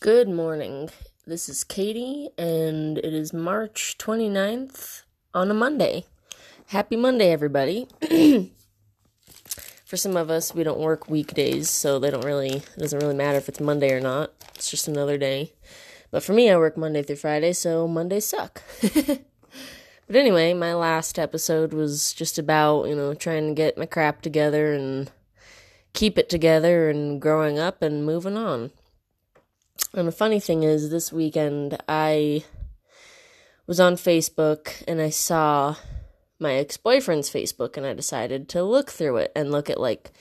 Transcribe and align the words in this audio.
Good 0.00 0.30
morning. 0.30 0.88
This 1.26 1.46
is 1.50 1.62
Katie, 1.62 2.30
and 2.38 2.96
it 2.96 3.12
is 3.12 3.34
March 3.34 3.96
29th 3.98 5.02
on 5.34 5.50
a 5.50 5.54
Monday. 5.54 6.06
Happy 6.68 6.96
Monday, 6.96 7.30
everybody. 7.30 7.86
For 9.84 9.98
some 9.98 10.16
of 10.16 10.30
us, 10.30 10.54
we 10.54 10.64
don't 10.64 10.78
work 10.78 11.10
weekdays, 11.10 11.68
so 11.68 11.98
they 11.98 12.10
don't 12.10 12.24
really, 12.24 12.48
it 12.48 12.78
doesn't 12.78 12.98
really 12.98 13.14
matter 13.14 13.36
if 13.36 13.46
it's 13.50 13.60
Monday 13.60 13.92
or 13.92 14.00
not. 14.00 14.32
It's 14.54 14.70
just 14.70 14.88
another 14.88 15.18
day. 15.18 15.52
But 16.10 16.22
for 16.22 16.32
me, 16.32 16.48
I 16.48 16.56
work 16.56 16.78
Monday 16.78 17.02
through 17.02 17.16
Friday, 17.16 17.52
so 17.52 17.86
Mondays 17.86 18.24
suck. 18.24 18.62
but 18.80 20.16
anyway, 20.16 20.54
my 20.54 20.72
last 20.72 21.18
episode 21.18 21.74
was 21.74 22.14
just 22.14 22.38
about, 22.38 22.84
you 22.88 22.96
know, 22.96 23.12
trying 23.12 23.48
to 23.48 23.54
get 23.54 23.76
my 23.76 23.84
crap 23.84 24.22
together 24.22 24.72
and 24.72 25.10
keep 25.92 26.16
it 26.16 26.30
together 26.30 26.88
and 26.88 27.20
growing 27.20 27.58
up 27.58 27.82
and 27.82 28.06
moving 28.06 28.38
on. 28.38 28.70
And 29.94 30.06
the 30.06 30.12
funny 30.12 30.40
thing 30.40 30.62
is, 30.62 30.90
this 30.90 31.12
weekend 31.12 31.78
I 31.88 32.44
was 33.66 33.80
on 33.80 33.94
Facebook 33.96 34.82
and 34.86 35.00
I 35.00 35.10
saw 35.10 35.76
my 36.38 36.54
ex 36.54 36.76
boyfriend's 36.76 37.30
Facebook 37.30 37.76
and 37.76 37.84
I 37.84 37.92
decided 37.92 38.48
to 38.50 38.62
look 38.62 38.90
through 38.90 39.18
it 39.18 39.32
and 39.36 39.52
look 39.52 39.68
at 39.68 39.80
like 39.80 40.12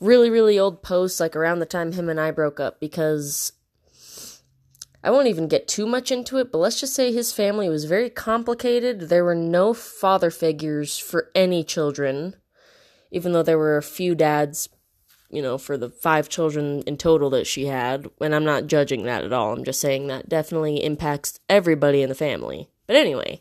really, 0.00 0.30
really 0.30 0.58
old 0.58 0.82
posts, 0.82 1.20
like 1.20 1.36
around 1.36 1.58
the 1.58 1.66
time 1.66 1.92
him 1.92 2.08
and 2.08 2.20
I 2.20 2.30
broke 2.30 2.58
up, 2.58 2.80
because 2.80 3.52
I 5.04 5.10
won't 5.10 5.28
even 5.28 5.48
get 5.48 5.66
too 5.66 5.86
much 5.86 6.12
into 6.12 6.38
it, 6.38 6.52
but 6.52 6.58
let's 6.58 6.78
just 6.78 6.94
say 6.94 7.12
his 7.12 7.32
family 7.32 7.68
was 7.68 7.84
very 7.84 8.08
complicated. 8.08 9.08
There 9.08 9.24
were 9.24 9.34
no 9.34 9.74
father 9.74 10.30
figures 10.30 10.96
for 10.98 11.30
any 11.34 11.64
children, 11.64 12.36
even 13.10 13.32
though 13.32 13.42
there 13.42 13.58
were 13.58 13.76
a 13.76 13.82
few 13.82 14.14
dads 14.14 14.68
you 15.32 15.40
know, 15.42 15.56
for 15.58 15.76
the 15.76 15.88
five 15.88 16.28
children 16.28 16.82
in 16.82 16.96
total 16.98 17.30
that 17.30 17.46
she 17.46 17.66
had. 17.66 18.08
And 18.20 18.34
I'm 18.34 18.44
not 18.44 18.66
judging 18.66 19.04
that 19.04 19.24
at 19.24 19.32
all. 19.32 19.52
I'm 19.52 19.64
just 19.64 19.80
saying 19.80 20.06
that 20.06 20.28
definitely 20.28 20.84
impacts 20.84 21.40
everybody 21.48 22.02
in 22.02 22.10
the 22.10 22.14
family. 22.14 22.68
But 22.86 22.96
anyway, 22.96 23.40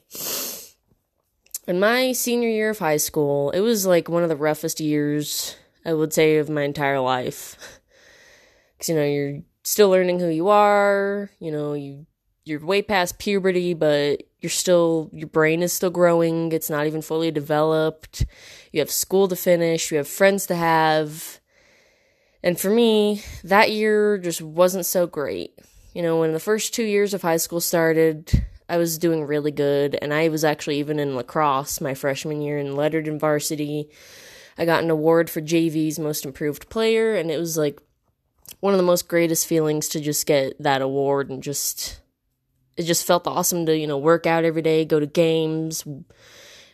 in 1.68 1.80
my 1.80 2.14
senior 2.14 2.50
year 2.50 2.70
of 2.70 2.80
high 2.80 2.98
school, 2.98 3.52
it 3.52 3.60
was 3.60 3.86
like 3.86 4.08
one 4.08 4.24
of 4.24 4.30
the 4.30 4.36
roughest 4.38 4.80
years, 4.80 5.58
I 5.86 5.94
would 5.94 6.14
say, 6.14 6.38
of 6.38 6.50
my 6.50 6.64
entire 6.64 7.00
life. 7.00 7.58
Because, 8.78 8.90
you 8.90 8.96
know, 8.96 9.06
you're 9.06 9.42
still 9.62 9.92
learning 9.92 10.20
who 10.20 10.28
you 10.30 10.48
are, 10.48 11.30
you 11.40 11.52
know, 11.52 11.74
you. 11.74 12.08
You're 12.44 12.66
way 12.66 12.82
past 12.82 13.20
puberty, 13.20 13.76
but 13.76 14.24
you're 14.40 14.50
still, 14.50 15.12
your 15.14 15.28
brain 15.28 15.62
is 15.62 15.72
still 15.72 15.92
growing. 15.92 16.52
It's 16.52 16.72
not 16.72 16.88
even 16.88 17.04
fully 17.04 17.30
developed. 17.30 18.26
You 18.72 18.80
have 18.80 18.90
school 18.90 19.28
to 19.28 19.36
finish. 19.36 19.92
You 19.92 19.98
have 19.98 20.08
friends 20.08 20.48
to 20.48 20.56
have 20.56 21.41
and 22.44 22.60
for 22.60 22.70
me, 22.70 23.24
that 23.44 23.72
year 23.72 24.18
just 24.18 24.42
wasn't 24.42 24.86
so 24.86 25.08
great. 25.08 25.58
You 25.94 26.02
know, 26.02 26.20
when 26.20 26.34
the 26.34 26.40
first 26.40 26.74
two 26.74 26.84
years 26.84 27.14
of 27.14 27.22
high 27.22 27.38
school 27.38 27.60
started, 27.60 28.46
I 28.70 28.78
was 28.78 28.98
doing 28.98 29.26
really 29.26 29.52
good, 29.52 29.98
and 30.02 30.14
I 30.14 30.30
was 30.30 30.44
actually 30.46 30.80
even 30.80 31.00
in 31.00 31.16
lacrosse 31.16 31.82
my 31.82 31.94
freshman 31.94 32.42
year 32.42 32.58
in 32.58 32.76
lettered 32.76 33.08
in 33.08 33.20
varsity. 33.20 33.90
I 34.58 34.66
got 34.66 34.84
an 34.84 34.90
award 34.90 35.30
for 35.30 35.42
JV's 35.42 36.00
most 36.00 36.26
improved 36.26 36.70
player, 36.70 37.16
and 37.16 37.30
it 37.30 37.38
was 37.38 37.58
like 37.58 37.82
one 38.62 38.74
of 38.74 38.78
the 38.78 38.84
most 38.84 39.08
greatest 39.08 39.48
feelings 39.48 39.90
to 39.90 40.00
just 40.00 40.26
get 40.26 40.62
that 40.62 40.82
award 40.82 41.30
and 41.30 41.44
just 41.44 42.00
it 42.78 42.84
just 42.84 43.06
felt 43.06 43.28
awesome 43.28 43.66
to, 43.66 43.78
you 43.78 43.88
know, 43.88 43.98
work 43.98 44.26
out 44.26 44.46
every 44.46 44.62
day, 44.62 44.86
go 44.86 45.00
to 45.00 45.06
games. 45.06 45.84
And 45.86 46.06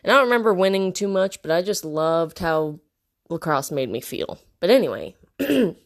I 0.04 0.10
don't 0.10 0.24
remember 0.24 0.54
winning 0.54 0.92
too 0.92 1.08
much, 1.08 1.42
but 1.42 1.50
I 1.50 1.62
just 1.62 1.84
loved 1.84 2.38
how 2.38 2.78
lacrosse 3.28 3.70
made 3.70 3.90
me 3.90 4.00
feel. 4.00 4.38
But 4.60 4.70
anyway, 4.70 5.16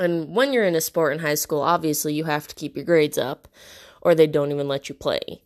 and 0.00 0.34
when 0.34 0.52
you're 0.52 0.64
in 0.64 0.74
a 0.74 0.80
sport 0.80 1.12
in 1.12 1.20
high 1.20 1.34
school, 1.34 1.60
obviously 1.62 2.14
you 2.14 2.24
have 2.24 2.46
to 2.48 2.54
keep 2.54 2.76
your 2.76 2.84
grades 2.84 3.18
up 3.18 3.48
or 4.00 4.14
they 4.14 4.26
don't 4.26 4.52
even 4.52 4.68
let 4.68 4.88
you 4.88 4.94
play. 4.94 5.42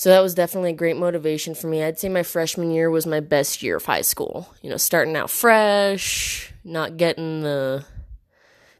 So 0.00 0.08
that 0.08 0.20
was 0.20 0.34
definitely 0.34 0.70
a 0.70 0.74
great 0.74 0.96
motivation 0.96 1.54
for 1.54 1.66
me. 1.66 1.82
I'd 1.82 1.98
say 1.98 2.08
my 2.08 2.22
freshman 2.22 2.70
year 2.70 2.90
was 2.90 3.06
my 3.06 3.20
best 3.20 3.62
year 3.62 3.76
of 3.76 3.84
high 3.84 4.00
school. 4.00 4.48
You 4.62 4.70
know, 4.70 4.78
starting 4.78 5.14
out 5.14 5.28
fresh, 5.28 6.52
not 6.64 6.96
getting 6.96 7.42
the 7.42 7.84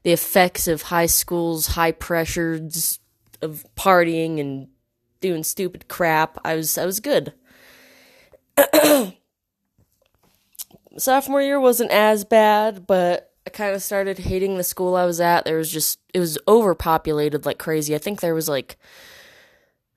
the 0.03 0.13
effects 0.13 0.67
of 0.67 0.81
high 0.81 1.07
school's 1.07 1.67
high 1.67 1.93
pressures 1.93 3.01
of 3.43 3.67
partying 3.77 4.41
and 4.41 4.69
doing 5.21 5.43
stupid 5.43 5.89
crap. 5.89 6.39
I 6.43 6.55
was 6.55 6.79
I 6.79 6.87
was 6.87 7.01
good. 7.01 7.35
Sophomore 10.97 11.43
year 11.43 11.61
wasn't 11.61 11.91
as 11.91 12.25
bad, 12.25 12.87
but 12.87 13.30
I 13.51 13.53
kind 13.53 13.75
of 13.75 13.83
started 13.83 14.19
hating 14.19 14.57
the 14.57 14.63
school 14.63 14.95
I 14.95 15.05
was 15.05 15.21
at. 15.21 15.45
There 15.45 15.57
was 15.57 15.73
just 15.73 15.99
it 16.15 16.21
was 16.21 16.39
overpopulated 16.47 17.45
like 17.45 17.59
crazy. 17.59 17.97
I 17.97 17.99
think 17.99 18.21
there 18.21 18.35
was 18.35 18.49
like 18.49 18.79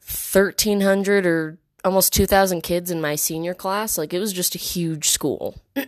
1300 0.01 1.27
or 1.27 1.59
almost 1.85 2.13
2000 2.13 2.61
kids 2.61 2.89
in 2.89 2.99
my 2.99 3.13
senior 3.13 3.53
class. 3.53 3.95
Like 3.95 4.11
it 4.11 4.19
was 4.19 4.33
just 4.33 4.55
a 4.55 4.57
huge 4.57 5.09
school. 5.09 5.61
but 5.75 5.85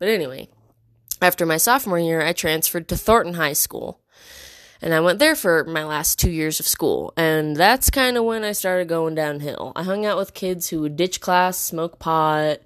anyway, 0.00 0.48
after 1.20 1.44
my 1.44 1.56
sophomore 1.56 1.98
year, 1.98 2.22
I 2.22 2.32
transferred 2.32 2.86
to 2.88 2.96
Thornton 2.96 3.34
High 3.34 3.54
School. 3.54 4.00
And 4.80 4.94
I 4.94 5.00
went 5.00 5.18
there 5.18 5.34
for 5.34 5.64
my 5.64 5.84
last 5.84 6.20
two 6.20 6.30
years 6.30 6.60
of 6.60 6.68
school. 6.68 7.12
And 7.16 7.56
that's 7.56 7.90
kind 7.90 8.16
of 8.16 8.22
when 8.22 8.44
I 8.44 8.52
started 8.52 8.86
going 8.86 9.16
downhill. 9.16 9.72
I 9.74 9.82
hung 9.82 10.06
out 10.06 10.16
with 10.16 10.34
kids 10.34 10.68
who 10.68 10.82
would 10.82 10.96
ditch 10.96 11.20
class, 11.20 11.58
smoke 11.58 11.98
pot. 11.98 12.58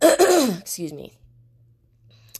Excuse 0.00 0.92
me 0.92 1.18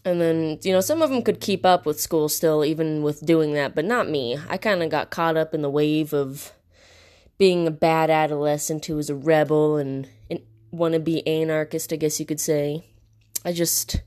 and 0.06 0.20
then, 0.20 0.60
you 0.62 0.72
know, 0.72 0.80
some 0.80 1.02
of 1.02 1.10
them 1.10 1.20
could 1.20 1.40
keep 1.40 1.66
up 1.66 1.84
with 1.84 2.00
school 2.00 2.28
still, 2.28 2.64
even 2.64 3.02
with 3.02 3.26
doing 3.26 3.54
that, 3.54 3.74
but 3.74 3.84
not 3.84 4.08
me. 4.08 4.38
I 4.48 4.56
kind 4.56 4.84
of 4.84 4.88
got 4.88 5.10
caught 5.10 5.36
up 5.36 5.52
in 5.52 5.62
the 5.62 5.68
wave 5.68 6.12
of 6.12 6.52
being 7.38 7.66
a 7.66 7.72
bad 7.72 8.08
adolescent 8.08 8.86
who 8.86 8.94
was 8.94 9.10
a 9.10 9.16
rebel 9.16 9.76
and, 9.76 10.08
and 10.30 10.42
wannabe 10.72 11.26
anarchist, 11.26 11.92
I 11.92 11.96
guess 11.96 12.20
you 12.20 12.24
could 12.24 12.38
say. 12.38 12.84
I 13.44 13.52
just, 13.52 14.00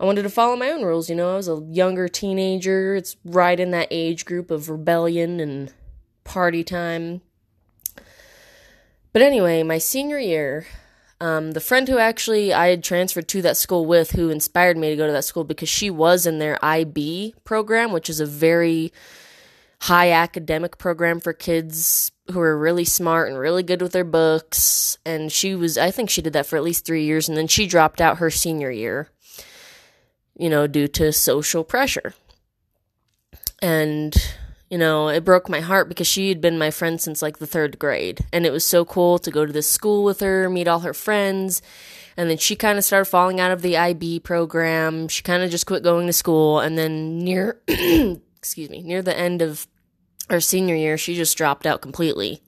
I 0.00 0.06
wanted 0.06 0.22
to 0.22 0.30
follow 0.30 0.56
my 0.56 0.70
own 0.70 0.84
rules, 0.84 1.10
you 1.10 1.14
know. 1.14 1.34
I 1.34 1.36
was 1.36 1.48
a 1.48 1.62
younger 1.68 2.08
teenager. 2.08 2.94
It's 2.94 3.18
right 3.22 3.60
in 3.60 3.72
that 3.72 3.88
age 3.90 4.24
group 4.24 4.50
of 4.50 4.70
rebellion 4.70 5.38
and 5.38 5.70
party 6.24 6.64
time. 6.64 7.20
But 9.12 9.20
anyway, 9.20 9.62
my 9.62 9.76
senior 9.76 10.18
year, 10.18 10.66
um, 11.20 11.52
the 11.52 11.60
friend 11.60 11.88
who 11.88 11.98
actually 11.98 12.52
I 12.52 12.68
had 12.68 12.84
transferred 12.84 13.28
to 13.28 13.42
that 13.42 13.56
school 13.56 13.86
with, 13.86 14.12
who 14.12 14.28
inspired 14.28 14.76
me 14.76 14.90
to 14.90 14.96
go 14.96 15.06
to 15.06 15.12
that 15.12 15.24
school 15.24 15.44
because 15.44 15.68
she 15.68 15.90
was 15.90 16.26
in 16.26 16.38
their 16.38 16.62
IB 16.64 17.34
program, 17.44 17.92
which 17.92 18.10
is 18.10 18.20
a 18.20 18.26
very 18.26 18.92
high 19.82 20.10
academic 20.10 20.78
program 20.78 21.20
for 21.20 21.32
kids 21.32 22.10
who 22.32 22.40
are 22.40 22.58
really 22.58 22.84
smart 22.84 23.28
and 23.28 23.38
really 23.38 23.62
good 23.62 23.80
with 23.80 23.92
their 23.92 24.04
books. 24.04 24.98
And 25.06 25.30
she 25.30 25.54
was, 25.54 25.78
I 25.78 25.90
think 25.90 26.10
she 26.10 26.22
did 26.22 26.32
that 26.34 26.46
for 26.46 26.56
at 26.56 26.62
least 26.62 26.84
three 26.84 27.04
years, 27.04 27.28
and 27.28 27.36
then 27.36 27.46
she 27.46 27.66
dropped 27.66 28.00
out 28.00 28.18
her 28.18 28.30
senior 28.30 28.70
year, 28.70 29.08
you 30.38 30.50
know, 30.50 30.66
due 30.66 30.88
to 30.88 31.12
social 31.12 31.64
pressure. 31.64 32.14
And 33.62 34.14
you 34.70 34.78
know, 34.78 35.08
it 35.08 35.24
broke 35.24 35.48
my 35.48 35.60
heart 35.60 35.88
because 35.88 36.06
she 36.06 36.28
had 36.28 36.40
been 36.40 36.58
my 36.58 36.70
friend 36.70 37.00
since 37.00 37.22
like 37.22 37.38
the 37.38 37.46
third 37.46 37.78
grade. 37.78 38.26
And 38.32 38.44
it 38.44 38.52
was 38.52 38.64
so 38.64 38.84
cool 38.84 39.18
to 39.20 39.30
go 39.30 39.46
to 39.46 39.52
this 39.52 39.70
school 39.70 40.02
with 40.02 40.20
her, 40.20 40.50
meet 40.50 40.66
all 40.66 40.80
her 40.80 40.94
friends. 40.94 41.62
And 42.16 42.28
then 42.28 42.38
she 42.38 42.56
kind 42.56 42.78
of 42.78 42.84
started 42.84 43.04
falling 43.04 43.38
out 43.38 43.52
of 43.52 43.62
the 43.62 43.76
IB 43.76 44.20
program. 44.20 45.06
She 45.08 45.22
kind 45.22 45.42
of 45.42 45.50
just 45.50 45.66
quit 45.66 45.84
going 45.84 46.06
to 46.06 46.12
school. 46.12 46.58
And 46.58 46.76
then 46.76 47.18
near, 47.18 47.60
excuse 47.68 48.70
me, 48.70 48.82
near 48.82 49.02
the 49.02 49.16
end 49.16 49.40
of 49.40 49.68
our 50.30 50.40
senior 50.40 50.74
year, 50.74 50.98
she 50.98 51.14
just 51.14 51.36
dropped 51.36 51.66
out 51.66 51.80
completely. 51.80 52.42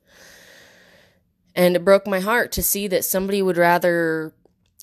And 1.55 1.77
it 1.77 1.85
broke 1.85 2.07
my 2.07 2.21
heart 2.21 2.51
to 2.53 2.63
see 2.63 2.89
that 2.89 3.05
somebody 3.05 3.43
would 3.43 3.57
rather 3.57 4.33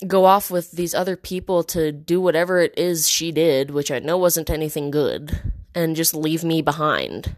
go 0.07 0.25
off 0.25 0.51
with 0.51 0.72
these 0.72 0.94
other 0.94 1.16
people 1.18 1.63
to 1.63 1.91
do 1.91 2.22
whatever 2.22 2.59
it 2.59 2.78
is 2.78 3.09
she 3.09 3.31
did, 3.31 3.72
which 3.72 3.91
I 3.91 4.00
know 4.00 4.18
wasn't 4.18 4.50
anything 4.50 4.90
good 4.91 5.41
and 5.75 5.96
just 5.96 6.16
leave 6.16 6.44
me 6.44 6.62
behind. 6.62 7.36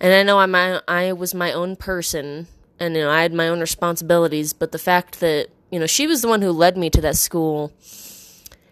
And 0.00 0.14
I 0.14 0.22
know 0.22 0.38
I'm 0.38 0.54
I 0.88 1.12
was 1.12 1.34
my 1.34 1.52
own 1.52 1.76
person 1.76 2.46
and 2.78 2.94
you 2.94 3.02
know 3.02 3.10
I 3.10 3.22
had 3.22 3.34
my 3.34 3.48
own 3.48 3.60
responsibilities, 3.60 4.52
but 4.52 4.72
the 4.72 4.78
fact 4.78 5.20
that 5.20 5.48
you 5.70 5.78
know 5.78 5.86
she 5.86 6.06
was 6.06 6.22
the 6.22 6.28
one 6.28 6.40
who 6.40 6.52
led 6.52 6.78
me 6.78 6.88
to 6.90 7.00
that 7.00 7.16
school 7.16 7.72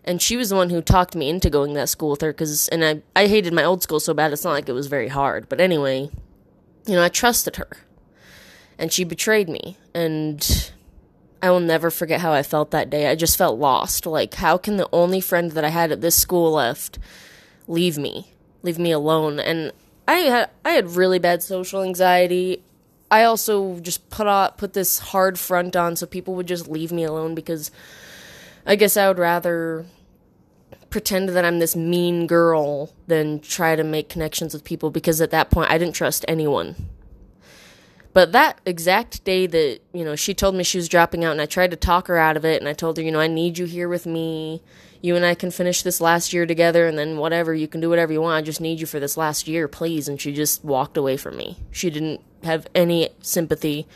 and 0.05 0.21
she 0.23 0.37
was 0.37 0.51
the 0.51 0.57
one 0.57 0.71
who 0.71 0.81
talked 0.81 1.15
me 1.15 1.29
into 1.29 1.51
going 1.51 1.71
to 1.71 1.81
that 1.81 1.89
school 1.89 2.11
with 2.11 2.21
her 2.21 2.33
cuz 2.33 2.69
and 2.69 2.85
I 2.85 3.03
I 3.15 3.27
hated 3.27 3.53
my 3.53 3.65
old 3.65 3.83
school 3.83 4.01
so 4.01 4.15
bad 4.15 4.33
it's 4.33 4.45
not 4.45 4.53
like 4.53 4.69
it 4.69 4.73
was 4.73 4.87
very 4.87 5.09
hard, 5.09 5.49
but 5.49 5.61
anyway, 5.61 6.11
you 6.87 6.95
know, 6.95 7.03
I 7.03 7.09
trusted 7.09 7.57
her. 7.57 7.69
And 8.79 8.93
she 8.93 9.05
betrayed 9.05 9.49
me 9.49 9.77
and 9.95 10.73
I 11.43 11.51
will 11.51 11.61
never 11.61 11.91
forget 11.91 12.21
how 12.21 12.33
I 12.33 12.43
felt 12.43 12.71
that 12.71 12.89
day. 12.89 13.09
I 13.09 13.17
just 13.17 13.37
felt 13.37 13.59
lost. 13.59 14.07
Like, 14.07 14.35
how 14.35 14.57
can 14.57 14.77
the 14.77 14.89
only 14.93 15.21
friend 15.21 15.51
that 15.53 15.65
I 15.65 15.71
had 15.71 15.91
at 15.91 16.01
this 16.01 16.15
school 16.15 16.53
left 16.53 17.01
leave 17.67 17.99
me? 17.99 18.32
Leave 18.63 18.79
me 18.79 18.93
alone. 18.93 19.39
And 19.39 19.73
I 20.07 20.15
had 20.15 20.51
I 20.65 20.71
had 20.71 20.97
really 20.97 21.19
bad 21.19 21.43
social 21.43 21.83
anxiety. 21.83 22.63
I 23.11 23.25
also 23.25 23.79
just 23.81 24.09
put 24.11 24.27
out 24.27 24.59
put 24.59 24.73
this 24.73 24.99
hard 24.99 25.39
front 25.39 25.77
on 25.77 25.97
so 25.97 26.07
people 26.07 26.35
would 26.35 26.49
just 26.49 26.69
leave 26.69 26.93
me 26.93 27.05
alone 27.05 27.35
because 27.35 27.71
I 28.65 28.77
guess 28.77 28.97
I 28.97 29.09
would 29.09 29.19
rather 29.19 29.85
pretend 30.91 31.31
that 31.31 31.45
I'm 31.45 31.59
this 31.59 31.75
mean 31.75 32.27
girl 32.27 32.93
than 33.07 33.41
try 33.41 33.77
to 33.77 33.83
make 33.83 34.09
connections 34.09 34.55
with 34.55 34.63
people 34.63 34.91
because 34.91 35.21
at 35.21 35.31
that 35.31 35.51
point 35.51 35.71
I 35.71 35.79
didn't 35.79 35.95
trust 35.95 36.25
anyone. 36.29 36.77
But 38.15 38.33
that 38.33 38.61
exact 38.67 39.25
day 39.25 39.47
that, 39.47 39.81
you 39.93 40.05
know, 40.05 40.17
she 40.17 40.35
told 40.35 40.55
me 40.55 40.65
she 40.65 40.77
was 40.77 40.89
dropping 40.89 41.25
out 41.25 41.33
and 41.33 41.41
I 41.41 41.47
tried 41.47 41.71
to 41.71 41.77
talk 41.77 42.09
her 42.09 42.19
out 42.19 42.37
of 42.37 42.45
it 42.45 42.61
and 42.61 42.69
I 42.69 42.75
told 42.75 42.99
her, 42.99 43.03
you 43.03 43.11
know, 43.11 43.21
I 43.21 43.27
need 43.27 43.57
you 43.57 43.65
here 43.65 43.89
with 43.89 44.05
me. 44.05 44.63
You 45.01 45.17
and 45.17 45.25
I 45.25 45.35
can 45.35 45.51
finish 45.51 45.83
this 45.83 46.01
last 46.01 46.33
year 46.33 46.45
together 46.45 46.87
and 46.87 46.99
then 46.99 47.17
whatever, 47.17 47.55
you 47.55 47.67
can 47.67 47.81
do 47.81 47.89
whatever 47.89 48.13
you 48.13 48.21
want. 48.21 48.37
I 48.37 48.43
just 48.43 48.61
need 48.61 48.81
you 48.81 48.87
for 48.87 49.01
this 49.01 49.17
last 49.17 49.49
year, 49.49 49.67
please. 49.67 50.09
And 50.09 50.21
she 50.21 50.33
just 50.33 50.63
walked 50.63 50.97
away 50.97 51.17
from 51.17 51.37
me. 51.37 51.57
She 51.71 51.89
didn't 51.89 52.21
have 52.45 52.67
any 52.75 53.09
sympathy 53.23 53.87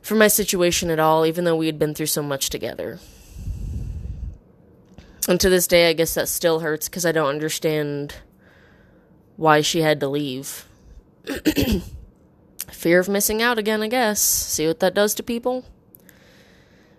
for 0.00 0.14
my 0.14 0.28
situation 0.28 0.90
at 0.90 0.98
all, 0.98 1.26
even 1.26 1.44
though 1.44 1.56
we 1.56 1.66
had 1.66 1.78
been 1.78 1.94
through 1.94 2.06
so 2.06 2.22
much 2.22 2.48
together. 2.48 3.00
And 5.28 5.38
to 5.40 5.50
this 5.50 5.66
day, 5.66 5.90
I 5.90 5.92
guess 5.92 6.14
that 6.14 6.28
still 6.28 6.60
hurts 6.60 6.88
because 6.88 7.04
I 7.04 7.12
don't 7.12 7.28
understand 7.28 8.14
why 9.36 9.60
she 9.60 9.82
had 9.82 10.00
to 10.00 10.08
leave. 10.08 10.64
Fear 12.68 13.00
of 13.00 13.08
missing 13.08 13.42
out 13.42 13.58
again, 13.58 13.82
I 13.82 13.88
guess. 13.88 14.20
See 14.20 14.66
what 14.66 14.80
that 14.80 14.94
does 14.94 15.14
to 15.14 15.22
people? 15.22 15.64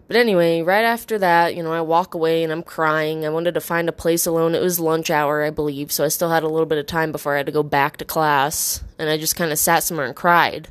But 0.08 0.16
anyway, 0.16 0.62
right 0.62 0.86
after 0.86 1.18
that, 1.20 1.56
you 1.56 1.62
know, 1.62 1.74
I 1.74 1.82
walk 1.82 2.14
away 2.14 2.42
and 2.42 2.52
I'm 2.52 2.64
crying. 2.64 3.26
I 3.26 3.30
wanted 3.30 3.54
to 3.56 3.62
find 3.62 3.90
a 3.90 3.94
place 3.94 4.26
alone. 4.26 4.56
It 4.56 4.62
was 4.62 4.80
lunch 4.80 5.10
hour, 5.10 5.44
I 5.44 5.50
believe, 5.50 5.92
so 5.92 6.06
I 6.06 6.08
still 6.08 6.30
had 6.30 6.44
a 6.44 6.48
little 6.48 6.66
bit 6.66 6.78
of 6.78 6.86
time 6.86 7.12
before 7.12 7.34
I 7.34 7.38
had 7.38 7.46
to 7.48 7.52
go 7.52 7.64
back 7.64 7.98
to 7.98 8.06
class. 8.06 8.82
And 8.98 9.10
I 9.10 9.18
just 9.18 9.36
kind 9.36 9.52
of 9.52 9.60
sat 9.60 9.84
somewhere 9.84 10.06
and 10.06 10.16
cried. 10.16 10.70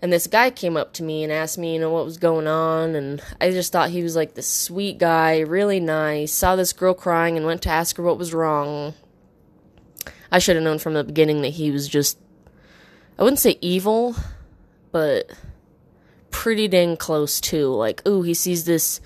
And 0.00 0.12
this 0.12 0.28
guy 0.28 0.50
came 0.50 0.76
up 0.76 0.92
to 0.94 1.02
me 1.02 1.24
and 1.24 1.32
asked 1.32 1.58
me, 1.58 1.74
you 1.74 1.80
know, 1.80 1.90
what 1.90 2.04
was 2.04 2.16
going 2.16 2.46
on. 2.46 2.94
And 2.94 3.20
I 3.40 3.50
just 3.50 3.72
thought 3.72 3.90
he 3.90 4.04
was 4.04 4.14
like 4.14 4.34
this 4.34 4.48
sweet 4.48 4.98
guy, 4.98 5.40
really 5.40 5.80
nice. 5.80 6.32
Saw 6.32 6.54
this 6.54 6.72
girl 6.72 6.94
crying 6.94 7.36
and 7.36 7.46
went 7.46 7.62
to 7.62 7.70
ask 7.70 7.96
her 7.96 8.02
what 8.04 8.18
was 8.18 8.32
wrong. 8.32 8.94
I 10.30 10.38
should 10.38 10.56
have 10.56 10.64
known 10.64 10.78
from 10.78 10.94
the 10.94 11.04
beginning 11.04 11.42
that 11.42 11.50
he 11.50 11.72
was 11.72 11.88
just 11.88 12.18
I 13.18 13.22
wouldn't 13.22 13.38
say 13.38 13.58
evil, 13.60 14.16
but 14.90 15.30
pretty 16.30 16.66
dang 16.68 16.96
close 16.96 17.40
to. 17.40 17.68
Like, 17.68 18.06
ooh, 18.06 18.22
he 18.22 18.34
sees 18.34 18.64
this 18.64 19.00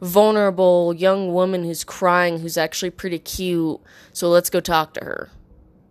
vulnerable 0.00 0.92
young 0.94 1.32
woman 1.32 1.64
who's 1.64 1.84
crying, 1.84 2.40
who's 2.40 2.58
actually 2.58 2.90
pretty 2.90 3.18
cute, 3.18 3.80
so 4.12 4.28
let's 4.28 4.50
go 4.50 4.60
talk 4.60 4.94
to 4.94 5.04
her. 5.04 5.30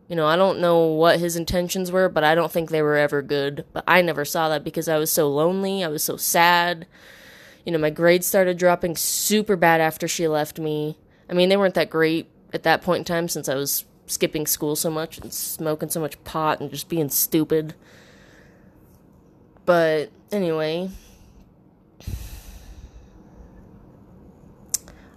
You 0.10 0.18
know, 0.18 0.28
I 0.28 0.36
don't 0.36 0.60
know 0.60 0.88
what 0.88 1.22
his 1.22 1.38
intentions 1.38 1.90
were, 1.90 2.10
but 2.10 2.26
I 2.26 2.36
don't 2.36 2.52
think 2.52 2.70
they 2.70 2.82
were 2.82 2.98
ever 2.98 3.22
good. 3.22 3.64
But 3.72 3.86
I 3.88 4.02
never 4.02 4.26
saw 4.26 4.50
that 4.50 4.62
because 4.62 4.90
I 4.90 4.98
was 4.98 5.10
so 5.10 5.30
lonely, 5.30 5.86
I 5.86 5.88
was 5.88 6.04
so 6.04 6.18
sad. 6.18 6.86
You 7.66 7.72
know, 7.72 7.78
my 7.78 7.92
grades 7.92 8.28
started 8.28 8.58
dropping 8.58 8.98
super 8.98 9.56
bad 9.56 9.80
after 9.80 10.10
she 10.10 10.28
left 10.28 10.60
me. 10.60 10.98
I 11.30 11.34
mean, 11.34 11.48
they 11.48 11.56
weren't 11.56 11.76
that 11.76 11.90
great 11.90 12.30
at 12.52 12.64
that 12.64 12.82
point 12.82 13.00
in 13.00 13.06
time 13.06 13.30
since 13.30 13.48
I 13.48 13.56
was 13.56 13.86
skipping 14.08 14.46
school 14.46 14.76
so 14.76 14.90
much 14.90 15.18
and 15.18 15.34
smoking 15.34 15.90
so 15.90 16.00
much 16.00 16.22
pot 16.24 16.60
and 16.60 16.70
just 16.70 16.90
being 16.90 17.10
stupid. 17.10 17.76
But 19.66 20.12
anyway, 20.32 20.90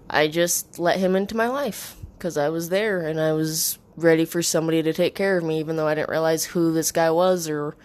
I 0.09 0.29
just 0.29 0.79
let 0.79 0.99
him 0.99 1.17
into 1.17 1.37
my 1.37 1.49
life 1.49 1.97
because 2.17 2.37
I 2.37 2.49
was 2.49 2.69
there 2.69 3.01
and 3.01 3.21
I 3.21 3.33
was 3.33 3.79
ready 3.97 4.25
for 4.25 4.43
somebody 4.43 4.83
to 4.83 4.93
take 4.93 5.15
care 5.15 5.37
of 5.37 5.45
me, 5.45 5.59
even 5.59 5.77
though 5.77 5.89
I 5.89 5.95
didn't 5.95 6.11
realize 6.11 6.45
who 6.45 6.73
this 6.73 6.93
guy 6.93 7.11
was 7.11 7.49
or 7.49 7.77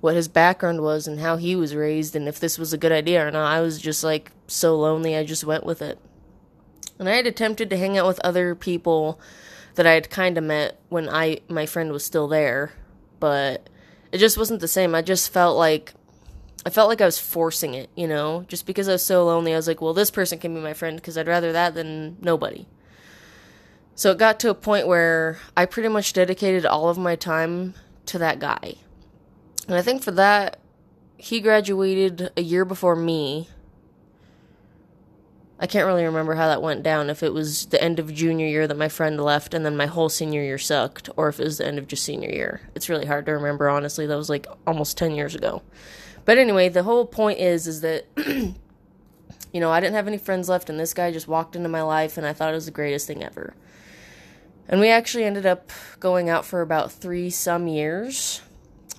what 0.00 0.14
his 0.14 0.28
background 0.28 0.80
was 0.80 1.06
and 1.06 1.20
how 1.20 1.36
he 1.36 1.56
was 1.56 1.74
raised 1.74 2.14
and 2.14 2.28
if 2.28 2.38
this 2.38 2.58
was 2.58 2.72
a 2.72 2.78
good 2.78 2.92
idea 2.92 3.26
or 3.26 3.30
not. 3.30 3.50
I 3.50 3.60
was 3.60 3.80
just 3.80 4.04
like 4.04 4.32
so 4.46 4.76
lonely, 4.76 5.16
I 5.16 5.24
just 5.24 5.44
went 5.44 5.64
with 5.64 5.82
it. 5.82 5.98
And 6.98 7.08
I 7.08 7.14
had 7.14 7.26
attempted 7.26 7.70
to 7.70 7.76
hang 7.76 7.96
out 7.96 8.06
with 8.06 8.20
other 8.24 8.54
people 8.54 9.20
that 9.78 9.86
I 9.86 9.92
had 9.92 10.10
kind 10.10 10.36
of 10.36 10.42
met 10.42 10.76
when 10.88 11.08
I 11.08 11.38
my 11.48 11.64
friend 11.64 11.92
was 11.92 12.04
still 12.04 12.26
there, 12.26 12.72
but 13.20 13.68
it 14.10 14.18
just 14.18 14.36
wasn't 14.36 14.58
the 14.58 14.66
same. 14.66 14.92
I 14.92 15.02
just 15.02 15.32
felt 15.32 15.56
like 15.56 15.94
I 16.66 16.70
felt 16.70 16.88
like 16.88 17.00
I 17.00 17.04
was 17.04 17.20
forcing 17.20 17.74
it, 17.74 17.88
you 17.94 18.08
know, 18.08 18.44
just 18.48 18.66
because 18.66 18.88
I 18.88 18.92
was 18.92 19.04
so 19.04 19.24
lonely. 19.24 19.52
I 19.52 19.56
was 19.56 19.68
like, 19.68 19.80
well, 19.80 19.94
this 19.94 20.10
person 20.10 20.40
can 20.40 20.52
be 20.52 20.60
my 20.60 20.74
friend 20.74 20.96
because 20.96 21.16
I'd 21.16 21.28
rather 21.28 21.52
that 21.52 21.76
than 21.76 22.16
nobody. 22.20 22.66
So 23.94 24.10
it 24.10 24.18
got 24.18 24.40
to 24.40 24.50
a 24.50 24.54
point 24.54 24.88
where 24.88 25.38
I 25.56 25.64
pretty 25.64 25.90
much 25.90 26.12
dedicated 26.12 26.66
all 26.66 26.88
of 26.88 26.98
my 26.98 27.14
time 27.14 27.74
to 28.06 28.18
that 28.18 28.40
guy. 28.40 28.74
And 29.68 29.76
I 29.76 29.82
think 29.82 30.02
for 30.02 30.10
that, 30.10 30.58
he 31.18 31.38
graduated 31.38 32.32
a 32.36 32.42
year 32.42 32.64
before 32.64 32.96
me, 32.96 33.48
I 35.60 35.66
can't 35.66 35.86
really 35.86 36.04
remember 36.04 36.34
how 36.34 36.46
that 36.46 36.62
went 36.62 36.84
down. 36.84 37.10
If 37.10 37.22
it 37.22 37.32
was 37.32 37.66
the 37.66 37.82
end 37.82 37.98
of 37.98 38.14
junior 38.14 38.46
year 38.46 38.68
that 38.68 38.76
my 38.76 38.88
friend 38.88 39.20
left 39.20 39.54
and 39.54 39.66
then 39.66 39.76
my 39.76 39.86
whole 39.86 40.08
senior 40.08 40.42
year 40.42 40.58
sucked, 40.58 41.08
or 41.16 41.28
if 41.28 41.40
it 41.40 41.44
was 41.44 41.58
the 41.58 41.66
end 41.66 41.78
of 41.78 41.88
just 41.88 42.04
senior 42.04 42.30
year. 42.30 42.60
It's 42.76 42.88
really 42.88 43.06
hard 43.06 43.26
to 43.26 43.32
remember, 43.32 43.68
honestly. 43.68 44.06
That 44.06 44.16
was 44.16 44.30
like 44.30 44.46
almost 44.66 44.96
10 44.96 45.16
years 45.16 45.34
ago. 45.34 45.62
But 46.24 46.38
anyway, 46.38 46.68
the 46.68 46.84
whole 46.84 47.06
point 47.06 47.40
is, 47.40 47.66
is 47.66 47.80
that, 47.80 48.06
you 48.16 48.54
know, 49.60 49.72
I 49.72 49.80
didn't 49.80 49.96
have 49.96 50.06
any 50.06 50.18
friends 50.18 50.48
left 50.48 50.70
and 50.70 50.78
this 50.78 50.94
guy 50.94 51.10
just 51.10 51.26
walked 51.26 51.56
into 51.56 51.68
my 51.68 51.82
life 51.82 52.16
and 52.16 52.26
I 52.26 52.32
thought 52.32 52.50
it 52.50 52.54
was 52.54 52.66
the 52.66 52.70
greatest 52.70 53.08
thing 53.08 53.24
ever. 53.24 53.54
And 54.68 54.80
we 54.80 54.90
actually 54.90 55.24
ended 55.24 55.46
up 55.46 55.72
going 55.98 56.28
out 56.28 56.44
for 56.44 56.60
about 56.60 56.92
three 56.92 57.30
some 57.30 57.66
years 57.66 58.42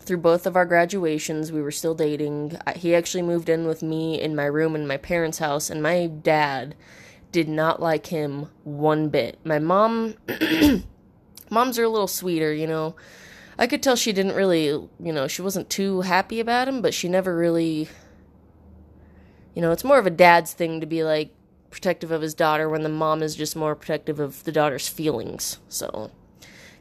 through 0.09 0.17
both 0.17 0.47
of 0.47 0.55
our 0.55 0.65
graduations, 0.65 1.51
we 1.51 1.61
were 1.61 1.69
still 1.69 1.93
dating. 1.93 2.57
He 2.75 2.95
actually 2.95 3.21
moved 3.21 3.47
in 3.47 3.67
with 3.67 3.83
me 3.83 4.19
in 4.19 4.35
my 4.35 4.45
room 4.45 4.75
in 4.75 4.87
my 4.87 4.97
parents' 4.97 5.37
house, 5.37 5.69
and 5.69 5.83
my 5.83 6.07
dad 6.07 6.73
did 7.31 7.47
not 7.47 7.79
like 7.79 8.07
him 8.07 8.49
one 8.63 9.09
bit. 9.09 9.37
My 9.43 9.59
mom, 9.59 10.15
moms 11.51 11.77
are 11.77 11.83
a 11.83 11.89
little 11.89 12.07
sweeter, 12.07 12.51
you 12.51 12.65
know. 12.65 12.95
I 13.59 13.67
could 13.67 13.83
tell 13.83 13.95
she 13.95 14.11
didn't 14.11 14.33
really, 14.33 14.65
you 14.69 14.89
know, 14.99 15.27
she 15.27 15.43
wasn't 15.43 15.69
too 15.69 16.01
happy 16.01 16.39
about 16.39 16.67
him, 16.67 16.81
but 16.81 16.95
she 16.95 17.07
never 17.07 17.37
really, 17.37 17.87
you 19.53 19.61
know, 19.61 19.71
it's 19.71 19.83
more 19.83 19.99
of 19.99 20.07
a 20.07 20.09
dad's 20.09 20.53
thing 20.53 20.79
to 20.79 20.87
be 20.87 21.03
like 21.03 21.29
protective 21.69 22.09
of 22.09 22.23
his 22.23 22.33
daughter 22.33 22.67
when 22.67 22.81
the 22.81 22.89
mom 22.89 23.21
is 23.21 23.35
just 23.35 23.55
more 23.55 23.75
protective 23.75 24.19
of 24.19 24.43
the 24.43 24.51
daughter's 24.51 24.87
feelings. 24.87 25.59
So, 25.67 26.09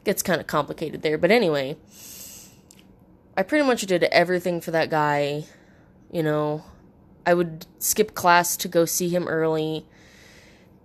gets 0.03 0.23
kind 0.23 0.41
of 0.41 0.47
complicated 0.47 1.03
there. 1.03 1.19
But 1.19 1.29
anyway, 1.29 1.77
I 3.39 3.43
pretty 3.43 3.65
much 3.65 3.83
did 3.83 4.03
everything 4.03 4.59
for 4.59 4.71
that 4.71 4.89
guy. 4.89 5.45
You 6.11 6.23
know, 6.23 6.65
I 7.25 7.33
would 7.33 7.67
skip 7.77 8.13
class 8.13 8.57
to 8.57 8.67
go 8.67 8.83
see 8.83 9.07
him 9.07 9.29
early. 9.29 9.85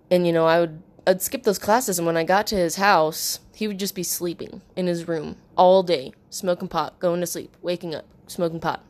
And 0.09 0.25
you 0.25 0.31
know, 0.31 0.45
I 0.45 0.61
would 0.61 0.81
I'd 1.05 1.21
skip 1.21 1.43
those 1.43 1.59
classes 1.59 1.99
and 1.99 2.05
when 2.05 2.15
I 2.15 2.23
got 2.23 2.47
to 2.47 2.55
his 2.55 2.77
house, 2.77 3.41
he 3.53 3.67
would 3.67 3.77
just 3.77 3.93
be 3.93 4.03
sleeping 4.03 4.61
in 4.73 4.87
his 4.87 5.05
room 5.05 5.35
all 5.57 5.83
day, 5.83 6.13
smoking 6.29 6.69
pot, 6.69 6.97
going 6.99 7.19
to 7.19 7.27
sleep, 7.27 7.57
waking 7.61 7.93
up, 7.93 8.05
smoking 8.25 8.61
pot. 8.61 8.81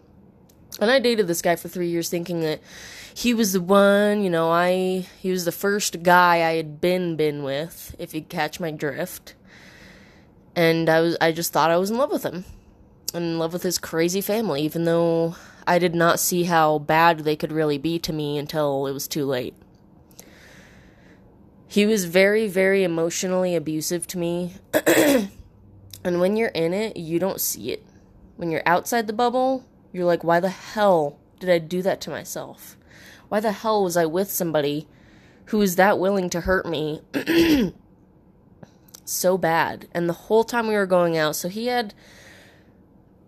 And 0.80 0.92
I 0.92 1.00
dated 1.00 1.26
this 1.26 1.42
guy 1.42 1.56
for 1.56 1.68
3 1.68 1.88
years 1.88 2.08
thinking 2.08 2.42
that 2.42 2.62
he 3.16 3.34
was 3.34 3.54
the 3.54 3.62
one, 3.62 4.22
you 4.22 4.30
know, 4.30 4.52
I 4.52 5.08
he 5.20 5.32
was 5.32 5.44
the 5.44 5.52
first 5.52 6.04
guy 6.04 6.36
I 6.36 6.58
had 6.58 6.80
been 6.80 7.16
been 7.16 7.42
with, 7.42 7.96
if 7.98 8.14
you 8.14 8.22
catch 8.22 8.60
my 8.60 8.70
drift. 8.70 9.34
And 10.56 10.88
I 10.88 11.02
was 11.02 11.18
I 11.20 11.32
just 11.32 11.52
thought 11.52 11.72
I 11.72 11.78
was 11.78 11.90
in 11.90 11.98
love 11.98 12.12
with 12.12 12.22
him 12.22 12.46
in 13.24 13.40
love 13.40 13.54
with 13.54 13.64
his 13.64 13.78
crazy 13.78 14.22
family, 14.22 14.62
even 14.62 14.84
though 14.84 15.36
I 15.68 15.80
did 15.80 15.96
not 15.96 16.20
see 16.20 16.44
how 16.44 16.80
bad 16.80 17.20
they 17.20 17.36
could 17.36 17.52
really 17.52 17.78
be 17.78 17.98
to 18.00 18.14
me 18.14 18.38
until 18.38 18.86
it 18.88 18.92
was 18.92 19.08
too 19.08 19.26
late. 19.26 19.56
He 21.68 21.86
was 21.86 22.06
very, 22.06 22.48
very 22.48 22.84
emotionally 22.84 23.56
abusive 23.56 24.06
to 24.08 24.18
me. 24.18 24.54
and 24.86 25.30
when 26.04 26.38
you're 26.38 26.50
in 26.50 26.74
it, 26.74 26.98
you 26.98 27.20
don't 27.20 27.42
see 27.42 27.72
it. 27.72 27.84
When 28.38 28.52
you're 28.52 28.64
outside 28.66 29.08
the 29.08 29.14
bubble, 29.14 29.66
you're 29.92 30.06
like, 30.06 30.24
why 30.24 30.40
the 30.40 30.50
hell 30.50 31.18
did 31.40 31.50
I 31.50 31.58
do 31.58 31.82
that 31.82 32.02
to 32.02 32.10
myself? 32.10 32.78
Why 33.30 33.40
the 33.40 33.52
hell 33.52 33.84
was 33.84 33.98
I 33.98 34.06
with 34.06 34.32
somebody 34.32 34.88
who 35.46 35.58
was 35.58 35.76
that 35.76 36.00
willing 36.00 36.30
to 36.32 36.42
hurt 36.42 36.66
me 36.66 37.02
so 39.06 39.38
bad? 39.38 39.88
And 39.94 40.08
the 40.08 40.14
whole 40.14 40.44
time 40.44 40.68
we 40.68 40.76
were 40.76 40.86
going 40.86 41.18
out, 41.18 41.36
so 41.36 41.50
he 41.50 41.68
had 41.68 41.94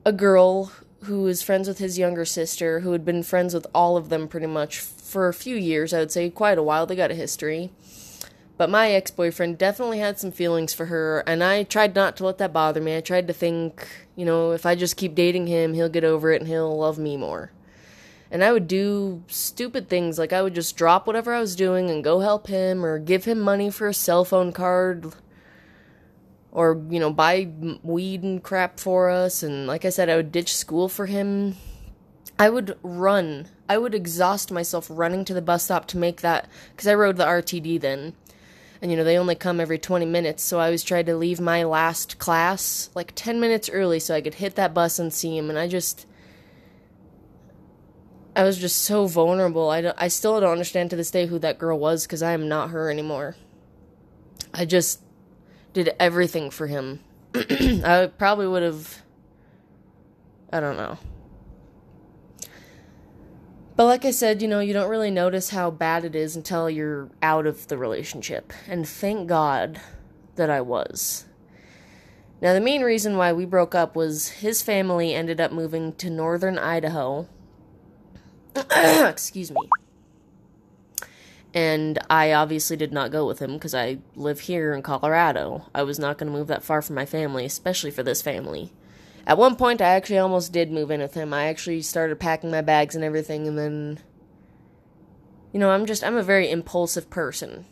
a 0.07 0.13
girl 0.13 0.71
who 1.03 1.23
was 1.23 1.43
friends 1.43 1.67
with 1.67 1.79
his 1.79 1.99
younger 1.99 2.23
sister, 2.23 2.79
who 2.79 2.93
had 2.93 3.03
been 3.03 3.21
friends 3.21 3.53
with 3.53 3.67
all 3.75 3.97
of 3.97 4.07
them 4.07 4.25
pretty 4.25 4.47
much 4.47 4.79
for 4.79 5.27
a 5.27 5.33
few 5.33 5.57
years, 5.57 5.93
I 5.93 5.99
would 5.99 6.13
say 6.13 6.29
quite 6.29 6.57
a 6.57 6.63
while. 6.63 6.85
They 6.85 6.95
got 6.95 7.11
a 7.11 7.13
history. 7.15 7.71
But 8.55 8.69
my 8.69 8.91
ex 8.91 9.11
boyfriend 9.11 9.57
definitely 9.57 9.99
had 9.99 10.17
some 10.17 10.31
feelings 10.31 10.73
for 10.73 10.85
her, 10.85 11.25
and 11.27 11.43
I 11.43 11.63
tried 11.63 11.93
not 11.93 12.15
to 12.17 12.25
let 12.25 12.37
that 12.37 12.53
bother 12.53 12.79
me. 12.79 12.95
I 12.95 13.01
tried 13.01 13.27
to 13.27 13.33
think, 13.33 13.85
you 14.15 14.23
know, 14.23 14.51
if 14.51 14.65
I 14.65 14.75
just 14.75 14.95
keep 14.95 15.13
dating 15.13 15.47
him, 15.47 15.73
he'll 15.73 15.89
get 15.89 16.05
over 16.05 16.31
it 16.31 16.39
and 16.39 16.47
he'll 16.47 16.77
love 16.77 16.97
me 16.97 17.17
more. 17.17 17.51
And 18.31 18.45
I 18.45 18.53
would 18.53 18.69
do 18.69 19.23
stupid 19.27 19.89
things, 19.89 20.17
like 20.17 20.31
I 20.31 20.41
would 20.41 20.55
just 20.55 20.77
drop 20.77 21.05
whatever 21.05 21.33
I 21.33 21.41
was 21.41 21.53
doing 21.53 21.89
and 21.89 22.01
go 22.01 22.21
help 22.21 22.47
him, 22.47 22.85
or 22.85 22.97
give 22.97 23.25
him 23.25 23.41
money 23.41 23.69
for 23.69 23.89
a 23.89 23.93
cell 23.93 24.23
phone 24.23 24.53
card, 24.53 25.13
or 26.57 26.83
you 26.89 26.99
know 26.99 27.13
buy 27.13 27.47
weed 27.83 28.23
and 28.23 28.41
crap 28.41 28.79
for 28.79 29.11
us 29.11 29.43
and 29.43 29.67
like 29.67 29.85
i 29.85 29.89
said 29.89 30.09
i 30.09 30.15
would 30.15 30.31
ditch 30.31 30.55
school 30.55 30.89
for 30.89 31.05
him 31.05 31.55
i 32.39 32.49
would 32.49 32.75
run 32.81 33.47
i 33.69 33.77
would 33.77 33.93
exhaust 33.93 34.51
myself 34.51 34.87
running 34.89 35.23
to 35.23 35.35
the 35.35 35.41
bus 35.41 35.65
stop 35.65 35.85
to 35.85 35.99
make 35.99 36.21
that 36.21 36.49
because 36.71 36.87
i 36.87 36.95
rode 36.95 37.15
the 37.15 37.25
rtd 37.25 37.79
then 37.79 38.13
And 38.81 38.91
you 38.91 38.97
know, 38.97 39.03
they 39.03 39.17
only 39.17 39.35
come 39.35 39.59
every 39.59 39.79
20 39.79 40.05
minutes, 40.05 40.43
so 40.43 40.59
I 40.59 40.65
always 40.65 40.83
tried 40.83 41.07
to 41.07 41.17
leave 41.17 41.39
my 41.39 41.63
last 41.63 42.19
class 42.19 42.91
like 42.93 43.11
10 43.15 43.39
minutes 43.39 43.69
early 43.69 43.99
so 43.99 44.13
I 44.13 44.21
could 44.21 44.35
hit 44.35 44.53
that 44.55 44.73
bus 44.73 44.99
and 44.99 45.11
see 45.11 45.35
him. 45.35 45.49
And 45.49 45.57
I 45.57 45.67
just 45.67 46.05
I 48.35 48.43
was 48.43 48.59
just 48.59 48.83
so 48.83 49.07
vulnerable. 49.07 49.71
I, 49.71 49.81
don't, 49.81 49.97
I 49.97 50.09
still 50.09 50.39
don't 50.39 50.51
understand 50.51 50.91
to 50.91 50.95
this 50.95 51.09
day 51.09 51.25
who 51.25 51.39
that 51.39 51.57
girl 51.57 51.79
was 51.79 52.05
because 52.05 52.21
I 52.21 52.33
am 52.33 52.47
not 52.47 52.69
her 52.69 52.91
anymore. 52.91 53.35
I 54.53 54.65
just 54.65 55.01
did 55.73 55.95
everything 55.99 56.49
for 56.49 56.67
him. 56.67 57.01
I 57.35 58.09
probably 58.17 58.47
would 58.47 58.63
have. 58.63 59.01
I 60.51 60.59
don't 60.59 60.77
know. 60.77 60.97
But 63.75 63.85
like 63.85 64.05
I 64.05 64.11
said, 64.11 64.41
you 64.41 64.47
know, 64.47 64.59
you 64.59 64.73
don't 64.73 64.89
really 64.89 65.11
notice 65.11 65.51
how 65.51 65.69
bad 65.69 66.03
it 66.03 66.15
is 66.15 66.35
until 66.35 66.69
you're 66.69 67.11
out 67.21 67.45
of 67.45 67.67
the 67.67 67.77
relationship. 67.77 68.51
And 68.67 68.87
thank 68.87 69.27
God 69.27 69.79
that 70.35 70.49
I 70.49 70.61
was. 70.61 71.25
Now, 72.41 72.53
the 72.53 72.61
main 72.61 72.81
reason 72.81 73.17
why 73.17 73.33
we 73.33 73.45
broke 73.45 73.75
up 73.75 73.95
was 73.95 74.29
his 74.29 74.63
family 74.63 75.13
ended 75.13 75.39
up 75.39 75.51
moving 75.51 75.93
to 75.95 76.09
northern 76.09 76.57
Idaho 76.57 77.27
Excuse 78.71 79.51
me. 79.51 79.57
And 81.53 81.97
I 82.09 82.33
obviously 82.33 82.77
did 82.77 82.91
not 82.91 83.11
go 83.11 83.25
with 83.25 83.39
him 83.39 83.53
because 83.53 83.73
I 83.73 83.99
live 84.15 84.41
here 84.41 84.73
in 84.73 84.81
Colorado. 84.81 85.65
I 85.73 85.83
was 85.83 85.97
not 85.97 86.17
going 86.17 86.31
to 86.31 86.37
move 86.37 86.47
that 86.47 86.63
far 86.63 86.81
from 86.81 86.95
my 86.95 87.05
family, 87.05 87.45
especially 87.45 87.91
for 87.91 88.03
this 88.03 88.21
family. 88.21 88.73
At 89.25 89.37
one 89.37 89.55
point, 89.55 89.81
I 89.81 89.89
actually 89.89 90.19
almost 90.19 90.53
did 90.53 90.71
move 90.71 90.91
in 90.91 91.01
with 91.01 91.13
him. 91.13 91.33
I 91.33 91.47
actually 91.47 91.81
started 91.81 92.19
packing 92.19 92.51
my 92.51 92.61
bags 92.61 92.95
and 92.95 93.03
everything, 93.03 93.47
and 93.47 93.57
then. 93.57 93.99
You 95.51 95.59
know, 95.59 95.71
I'm 95.71 95.85
just. 95.85 96.03
I'm 96.03 96.17
a 96.17 96.23
very 96.23 96.49
impulsive 96.49 97.09
person. 97.09 97.65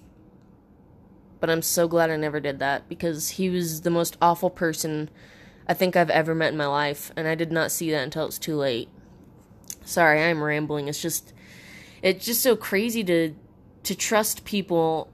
But 1.40 1.50
I'm 1.50 1.62
so 1.62 1.88
glad 1.88 2.10
I 2.10 2.16
never 2.16 2.40
did 2.40 2.60
that 2.60 2.90
because 2.90 3.32
he 3.32 3.50
was 3.50 3.82
the 3.82 3.90
most 3.90 4.18
awful 4.22 4.50
person 4.50 5.10
I 5.68 5.74
think 5.74 5.96
I've 5.96 6.10
ever 6.10 6.34
met 6.34 6.52
in 6.52 6.58
my 6.58 6.66
life, 6.66 7.12
and 7.16 7.28
I 7.28 7.36
did 7.36 7.52
not 7.52 7.72
see 7.72 7.92
that 7.92 8.04
until 8.04 8.26
it's 8.26 8.40
too 8.40 8.56
late. 8.56 8.90
Sorry, 9.84 10.24
I'm 10.24 10.44
rambling. 10.44 10.88
It's 10.88 11.02
just 11.02 11.34
it's 12.02 12.26
just 12.26 12.42
so 12.42 12.56
crazy 12.56 13.04
to 13.04 13.36
to 13.86 13.96
trust 13.96 14.46
people 14.46 15.10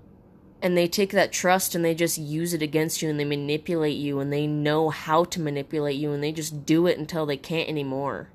and 0.61 0.77
they 0.77 0.87
take 0.87 1.11
that 1.11 1.31
trust 1.31 1.73
and 1.73 1.83
they 1.83 1.95
just 1.95 2.17
use 2.17 2.53
it 2.53 2.61
against 2.61 3.01
you 3.01 3.09
and 3.09 3.19
they 3.19 3.25
manipulate 3.25 3.97
you 3.97 4.19
and 4.19 4.31
they 4.31 4.45
know 4.45 4.89
how 4.89 5.23
to 5.25 5.39
manipulate 5.39 5.95
you 5.95 6.11
and 6.11 6.23
they 6.23 6.31
just 6.31 6.65
do 6.65 6.87
it 6.87 6.97
until 6.97 7.25
they 7.25 7.37
can't 7.37 7.69
anymore. 7.69 8.29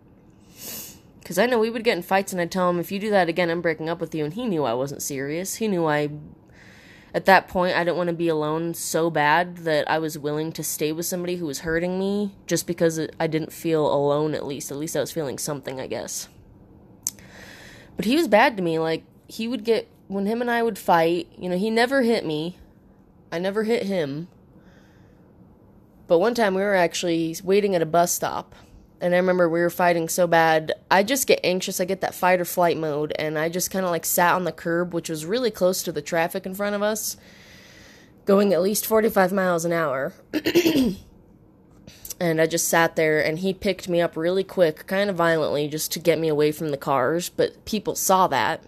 Cuz 1.25 1.39
I 1.39 1.47
know 1.47 1.59
we 1.59 1.71
would 1.71 1.85
get 1.85 1.97
in 1.97 2.03
fights 2.03 2.33
and 2.33 2.41
I'd 2.41 2.53
tell 2.53 2.71
him 2.71 2.79
if 2.79 2.91
you 2.93 2.99
do 2.99 3.11
that 3.11 3.29
again 3.29 3.51
I'm 3.51 3.61
breaking 3.61 3.89
up 3.89 4.01
with 4.01 4.15
you 4.15 4.25
and 4.25 4.35
he 4.35 4.47
knew 4.47 4.65
I 4.65 4.75
wasn't 4.75 5.03
serious. 5.03 5.57
He 5.57 5.69
knew 5.69 5.87
I 5.87 6.11
at 7.17 7.25
that 7.25 7.49
point, 7.49 7.75
I 7.75 7.83
didn't 7.83 7.97
want 7.97 8.09
to 8.09 8.15
be 8.15 8.29
alone 8.29 8.75
so 8.75 9.09
bad 9.09 9.59
that 9.59 9.91
I 9.91 9.99
was 9.99 10.19
willing 10.19 10.53
to 10.53 10.63
stay 10.63 10.93
with 10.93 11.07
somebody 11.07 11.37
who 11.37 11.47
was 11.47 11.61
hurting 11.61 11.99
me 11.99 12.35
just 12.47 12.67
because 12.67 13.01
I 13.19 13.27
didn't 13.27 13.55
feel 13.55 13.87
alone, 13.87 14.35
at 14.35 14.45
least. 14.45 14.71
At 14.71 14.77
least 14.77 14.95
I 14.95 15.01
was 15.01 15.13
feeling 15.13 15.39
something, 15.39 15.81
I 15.81 15.87
guess. 15.87 16.29
But 17.97 18.05
he 18.05 18.17
was 18.17 18.29
bad 18.29 18.55
to 18.59 18.63
me. 18.63 18.79
Like, 18.79 19.05
he 19.29 19.49
would 19.49 19.65
get, 19.65 19.89
when 20.09 20.27
him 20.27 20.41
and 20.41 20.51
I 20.51 20.63
would 20.63 20.79
fight, 20.79 21.29
you 21.39 21.49
know, 21.49 21.57
he 21.57 21.71
never 21.71 22.03
hit 22.03 22.25
me. 22.25 22.59
I 23.33 23.39
never 23.39 23.65
hit 23.65 23.85
him. 23.85 24.29
But 26.07 26.19
one 26.19 26.35
time 26.35 26.55
we 26.55 26.63
were 26.63 26.75
actually 26.75 27.37
waiting 27.43 27.75
at 27.75 27.83
a 27.83 27.87
bus 27.87 28.13
stop 28.13 28.55
and 29.01 29.15
I 29.15 29.19
remember 29.19 29.49
we 29.49 29.61
were 29.61 29.71
fighting 29.71 30.09
so 30.09 30.27
bad. 30.27 30.73
I 30.91 31.03
just 31.03 31.27
get 31.27 31.41
anxious. 31.45 31.81
I 31.81 31.85
get 31.85 32.01
that 32.01 32.15
fight 32.15 32.41
or 32.41 32.45
flight 32.45 32.77
mode, 32.77 33.13
and 33.19 33.39
I 33.39 33.49
just 33.49 33.71
kind 33.71 33.85
of 33.85 33.91
like 33.91 34.05
sat 34.07 34.35
on 34.35 34.45
the 34.45 34.53
curb, 34.53 34.95
which 34.95 35.11
was 35.11 35.27
really 35.27 35.51
close 35.51 35.83
to 35.83 35.93
the 35.93 36.03
traffic 36.03 36.47
in 36.47 36.55
front 36.55 36.75
of 36.75 36.83
us, 36.83 37.17
going 38.25 38.53
at 38.53 38.63
least 38.63 38.87
45 38.87 39.33
miles 39.33 39.65
an 39.65 39.73
hour. 39.73 40.15
and 42.21 42.41
I 42.41 42.47
just 42.47 42.69
sat 42.69 42.97
there, 42.97 43.23
and 43.23 43.41
he 43.41 43.53
picked 43.53 43.89
me 43.89 44.01
up 44.01 44.17
really 44.17 44.45
quick, 44.45 44.87
kind 44.87 45.11
of 45.11 45.17
violently, 45.17 45.69
just 45.69 45.93
to 45.93 45.99
get 45.99 46.19
me 46.19 46.29
away 46.29 46.51
from 46.51 46.71
the 46.71 46.79
cars. 46.79 47.29
But 47.29 47.65
people 47.67 47.95
saw 47.95 48.27
that, 48.29 48.63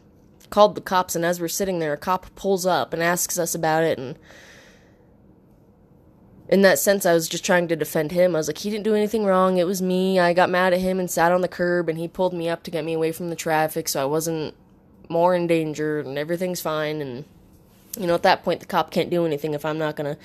called 0.50 0.75
the 0.75 0.81
cops, 0.81 1.14
and 1.14 1.25
as 1.25 1.40
we're 1.40 1.49
sitting 1.49 1.78
there, 1.78 1.93
a 1.93 1.99
cop 1.99 2.35
pulls 2.35 2.67
up 2.67 2.93
and 2.93 3.02
asks 3.02 3.38
us 3.38 3.55
about 3.55 3.85
it, 3.85 3.99
and 3.99 4.19
in 6.49 6.62
that 6.62 6.78
sense, 6.78 7.05
I 7.05 7.12
was 7.12 7.28
just 7.28 7.45
trying 7.45 7.69
to 7.69 7.76
defend 7.76 8.12
him. 8.12 8.35
I 8.35 8.38
was 8.38 8.49
like, 8.49 8.59
he 8.59 8.71
didn't 8.71 8.85
do 8.85 8.95
anything 8.95 9.26
wrong. 9.26 9.59
It 9.59 9.67
was 9.67 9.83
me. 9.83 10.19
I 10.19 10.33
got 10.33 10.49
mad 10.49 10.73
at 10.73 10.81
him 10.81 10.99
and 10.99 11.11
sat 11.11 11.31
on 11.31 11.43
the 11.43 11.49
curb, 11.49 11.88
and 11.88 11.99
he 11.99 12.09
pulled 12.09 12.33
me 12.33 12.49
up 12.49 12.62
to 12.62 12.71
get 12.71 12.85
me 12.85 12.95
away 12.95 13.12
from 13.12 13.28
the 13.28 13.37
traffic 13.37 13.88
so 13.88 14.02
I 14.02 14.07
wasn't 14.07 14.55
more 15.09 15.35
in 15.35 15.47
danger, 15.47 16.00
and 16.00 16.17
everything's 16.17 16.61
fine. 16.61 17.02
And, 17.02 17.25
you 17.99 18.07
know, 18.07 18.14
at 18.14 18.23
that 18.23 18.45
point, 18.45 18.61
the 18.61 18.67
cop 18.67 18.90
can't 18.90 19.11
do 19.11 19.26
anything 19.26 19.52
if 19.52 19.64
I'm 19.64 19.78
not 19.78 19.97
going 19.97 20.14
to 20.14 20.21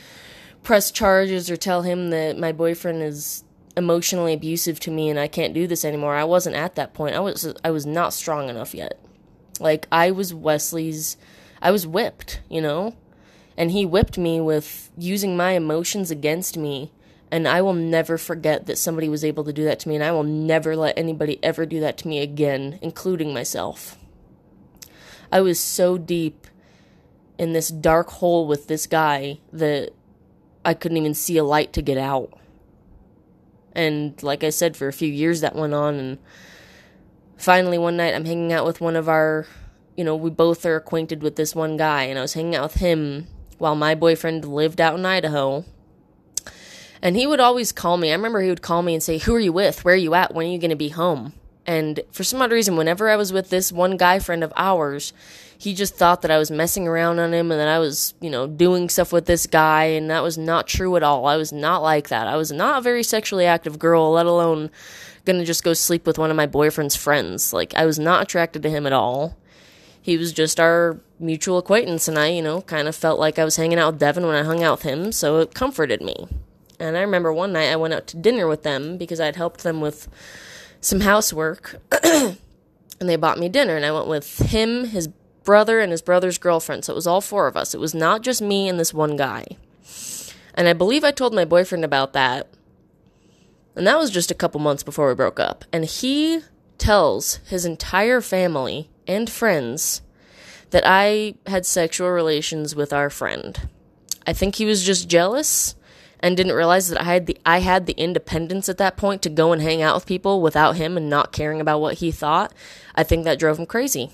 press 0.64 0.92
charges 0.92 1.52
or 1.52 1.58
tell 1.58 1.82
him 1.82 2.10
that 2.12 2.38
my 2.38 2.54
boyfriend 2.54 3.04
is 3.04 3.44
emotionally 3.76 4.34
abusive 4.34 4.80
to 4.80 4.92
me 4.92 5.10
and 5.10 5.20
I 5.20 5.28
can't 5.28 5.54
do 5.54 5.68
this 5.68 5.84
anymore. 5.84 6.16
I 6.16 6.24
wasn't 6.24 6.56
at 6.56 6.76
that 6.76 6.94
point. 6.94 7.16
I 7.16 7.20
was 7.20 7.54
I 7.64 7.72
was 7.72 7.86
not 7.86 8.14
strong 8.14 8.50
enough 8.50 8.74
yet. 8.74 9.00
Like 9.60 9.88
I 9.92 10.12
was 10.12 10.34
Wesley's 10.34 11.18
I 11.62 11.72
was 11.72 11.88
whipped, 11.88 12.42
you 12.50 12.62
know? 12.62 12.96
and 13.58 13.72
he 13.72 13.86
whipped 13.86 14.18
me 14.18 14.42
with 14.42 14.90
using 14.98 15.38
my 15.38 15.52
emotions 15.52 16.12
against 16.12 16.58
me. 16.58 16.92
And 17.32 17.48
I 17.48 17.62
will 17.62 17.74
never 17.74 18.18
forget 18.18 18.68
that 18.68 18.78
somebody 18.78 19.10
was 19.10 19.24
able 19.24 19.44
to 19.46 19.54
do 19.54 19.64
that 19.64 19.80
to 19.80 19.90
me, 19.90 19.96
and 19.96 20.04
I 20.04 20.12
will 20.12 20.24
never 20.24 20.76
let 20.76 20.98
anybody 20.98 21.40
ever 21.42 21.66
do 21.66 21.80
that 21.80 21.98
to 22.00 22.08
me 22.08 22.20
again, 22.20 22.78
including 22.84 23.34
myself. 23.34 23.98
I 25.32 25.42
was 25.42 25.60
so 25.60 25.98
deep 25.98 26.46
in 27.40 27.54
this 27.54 27.70
dark 27.70 28.12
hole 28.12 28.46
with 28.46 28.68
this 28.68 28.86
guy 28.86 29.40
that 29.52 29.94
I 30.64 30.76
couldn't 30.76 30.98
even 30.98 31.16
see 31.16 31.38
a 31.38 31.44
light 31.44 31.74
to 31.74 31.82
get 31.82 31.98
out. 31.98 32.38
And 33.74 34.22
like 34.22 34.44
I 34.44 34.52
said, 34.52 34.78
for 34.78 34.88
a 34.88 34.94
few 34.94 35.12
years 35.12 35.42
that 35.42 35.56
went 35.56 35.74
on, 35.74 35.96
and 35.96 36.18
finally 37.44 37.78
one 37.78 37.98
night 37.98 38.16
I'm 38.16 38.26
hanging 38.26 38.54
out 38.54 38.66
with 38.66 38.80
one 38.80 38.96
of 38.96 39.10
our, 39.10 39.46
you 39.98 40.04
know, 40.04 40.16
we 40.16 40.30
both 40.30 40.66
are 40.66 40.78
acquainted 40.78 41.22
with 41.22 41.36
this 41.36 41.54
one 41.54 41.78
guy, 41.78 42.04
and 42.04 42.18
I 42.18 42.22
was 42.22 42.34
hanging 42.34 42.56
out 42.56 42.64
with 42.64 42.76
him 42.76 43.28
while 43.58 43.76
my 43.76 43.96
boyfriend 43.96 44.46
lived 44.46 44.80
out 44.80 44.98
in 44.98 45.06
Idaho. 45.06 45.66
And 47.02 47.18
he 47.18 47.28
would 47.28 47.42
always 47.42 47.74
call 47.74 47.98
me. 47.98 48.12
I 48.12 48.16
remember 48.16 48.42
he 48.42 48.50
would 48.50 48.62
call 48.62 48.82
me 48.82 48.94
and 48.94 49.04
say, 49.04 49.18
Who 49.18 49.36
are 49.36 49.40
you 49.40 49.52
with? 49.52 49.84
Where 49.84 49.94
are 49.94 49.98
you 49.98 50.14
at? 50.14 50.34
When 50.34 50.48
are 50.48 50.50
you 50.50 50.58
going 50.58 50.70
to 50.70 50.78
be 50.78 50.90
home? 50.90 51.34
And 51.66 52.02
for 52.12 52.24
some 52.24 52.42
odd 52.42 52.52
reason, 52.52 52.76
whenever 52.76 53.10
I 53.10 53.16
was 53.16 53.32
with 53.32 53.50
this 53.50 53.72
one 53.72 53.98
guy 53.98 54.20
friend 54.20 54.44
of 54.44 54.52
ours, 54.58 55.14
he 55.58 55.74
just 55.74 55.96
thought 55.96 56.22
that 56.22 56.32
I 56.32 56.38
was 56.38 56.52
messing 56.52 56.88
around 56.88 57.20
on 57.20 57.34
him 57.34 57.52
and 57.52 57.60
that 57.60 57.70
I 57.70 57.80
was, 57.80 58.14
you 58.20 58.30
know, 58.30 58.48
doing 58.48 58.90
stuff 58.90 59.14
with 59.14 59.26
this 59.26 59.48
guy. 59.48 59.86
And 59.86 60.10
that 60.10 60.24
was 60.24 60.38
not 60.38 60.68
true 60.68 60.96
at 60.98 61.04
all. 61.04 61.26
I 61.26 61.38
was 61.38 61.54
not 61.54 61.82
like 61.82 62.10
that. 62.10 62.28
I 62.28 62.36
was 62.36 62.52
not 62.52 62.80
a 62.80 62.82
very 62.82 63.04
sexually 63.04 63.46
active 63.46 63.80
girl, 63.80 64.12
let 64.12 64.26
alone 64.26 64.70
gonna 65.26 65.46
just 65.46 65.64
go 65.64 65.74
sleep 65.74 66.06
with 66.06 66.18
one 66.18 66.30
of 66.30 66.36
my 66.36 66.46
boyfriend's 66.46 66.98
friends. 66.98 67.54
Like, 67.54 67.74
I 67.76 67.86
was 67.86 67.98
not 67.98 68.24
attracted 68.24 68.62
to 68.64 68.70
him 68.70 68.86
at 68.86 68.92
all 68.92 69.38
he 70.04 70.18
was 70.18 70.34
just 70.34 70.60
our 70.60 71.00
mutual 71.18 71.58
acquaintance, 71.58 72.10
and 72.10 72.20
I, 72.20 72.28
you 72.28 72.42
know, 72.42 72.62
kind 72.62 72.90
of 72.90 72.96
felt 72.96 73.22
like 73.22 73.40
I 73.40 73.46
was 73.46 73.56
hanging 73.56 73.80
out 73.80 73.94
with 73.94 74.02
Devin 74.02 74.26
when 74.26 74.36
I 74.36 74.44
hung 74.44 74.62
out 74.62 74.80
with 74.80 74.84
him, 74.84 75.14
so 75.14 75.40
it 75.40 75.54
comforted 75.54 76.02
me. 76.02 76.28
And 76.78 76.98
I 76.98 77.02
remember 77.02 77.32
one 77.32 77.54
night 77.54 77.72
I 77.72 77.78
went 77.78 77.94
out 77.94 78.08
to 78.08 78.18
dinner 78.18 78.46
with 78.46 78.64
them 78.64 78.98
because 78.98 79.22
I'd 79.22 79.38
helped 79.38 79.64
them 79.64 79.80
with 79.80 80.10
some 80.84 81.02
housework, 81.02 81.80
and 82.04 82.38
they 83.00 83.16
bought 83.16 83.40
me 83.40 83.50
dinner, 83.50 83.76
and 83.76 83.86
I 83.86 83.92
went 83.92 84.08
with 84.08 84.38
him, 84.40 84.86
his 84.86 85.08
brother, 85.44 85.80
and 85.80 85.92
his 85.92 86.02
brother's 86.02 86.38
girlfriend, 86.38 86.86
so 86.86 86.94
it 86.94 86.96
was 86.96 87.08
all 87.08 87.22
four 87.22 87.48
of 87.48 87.58
us. 87.58 87.74
It 87.74 87.80
was 87.80 87.94
not 87.94 88.22
just 88.22 88.42
me 88.42 88.68
and 88.68 88.80
this 88.80 88.94
one 88.94 89.16
guy. 89.16 89.46
And 90.54 90.68
I 90.68 90.74
believe 90.74 91.04
I 91.04 91.12
told 91.12 91.34
my 91.34 91.46
boyfriend 91.46 91.84
about 91.84 92.14
that. 92.14 92.48
And 93.76 93.88
that 93.88 93.98
was 93.98 94.12
just 94.12 94.30
a 94.30 94.36
couple 94.36 94.60
months 94.60 94.84
before 94.84 95.08
we 95.08 95.16
broke 95.16 95.40
up. 95.40 95.66
And 95.74 95.86
he 95.86 96.42
tells 96.78 97.36
his 97.48 97.66
entire 97.66 98.22
family 98.22 98.90
and 99.08 99.30
friends 99.30 100.02
that 100.70 100.84
I 100.86 101.36
had 101.48 101.66
sexual 101.66 102.10
relations 102.10 102.76
with 102.76 102.94
our 102.94 103.10
friend. 103.10 103.70
I 104.28 104.34
think 104.34 104.56
he 104.56 104.66
was 104.66 104.84
just 104.84 105.10
jealous 105.10 105.76
and 106.24 106.38
didn't 106.38 106.56
realize 106.56 106.88
that 106.88 107.02
I 107.02 107.04
had 107.04 107.26
the 107.28 107.38
I 107.46 107.60
had 107.60 107.86
the 107.86 107.94
independence 107.94 108.70
at 108.70 108.78
that 108.78 108.96
point 108.96 109.22
to 109.24 109.30
go 109.30 109.52
and 109.52 109.62
hang 109.62 109.82
out 109.82 109.94
with 109.94 110.06
people 110.06 110.42
without 110.42 110.78
him 110.78 110.96
and 110.96 111.10
not 111.10 111.34
caring 111.34 111.60
about 111.60 111.82
what 111.82 111.96
he 111.96 112.12
thought. 112.12 112.54
I 112.96 113.04
think 113.04 113.26
that 113.26 113.38
drove 113.38 113.60
him 113.60 113.66
crazy. 113.66 114.10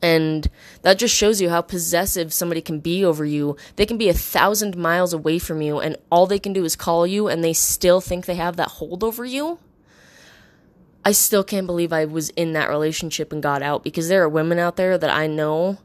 And 0.00 0.48
that 0.82 0.96
just 0.96 1.12
shows 1.12 1.40
you 1.40 1.50
how 1.50 1.60
possessive 1.60 2.32
somebody 2.32 2.60
can 2.60 2.78
be 2.78 3.04
over 3.04 3.24
you. 3.24 3.56
They 3.74 3.84
can 3.84 3.98
be 3.98 4.08
a 4.08 4.14
thousand 4.14 4.76
miles 4.76 5.12
away 5.12 5.40
from 5.40 5.60
you, 5.60 5.80
and 5.80 5.96
all 6.08 6.26
they 6.26 6.38
can 6.38 6.52
do 6.52 6.64
is 6.64 6.76
call 6.76 7.04
you, 7.04 7.26
and 7.26 7.42
they 7.42 7.52
still 7.52 8.00
think 8.00 8.24
they 8.24 8.36
have 8.36 8.54
that 8.56 8.68
hold 8.68 9.02
over 9.02 9.24
you. 9.24 9.58
I 11.04 11.10
still 11.10 11.42
can't 11.42 11.66
believe 11.66 11.92
I 11.92 12.04
was 12.04 12.30
in 12.30 12.52
that 12.52 12.68
relationship 12.68 13.32
and 13.32 13.42
got 13.42 13.60
out 13.60 13.82
because 13.82 14.08
there 14.08 14.22
are 14.22 14.28
women 14.28 14.60
out 14.60 14.76
there 14.76 14.96
that 14.96 15.10
I 15.10 15.26
know 15.26 15.78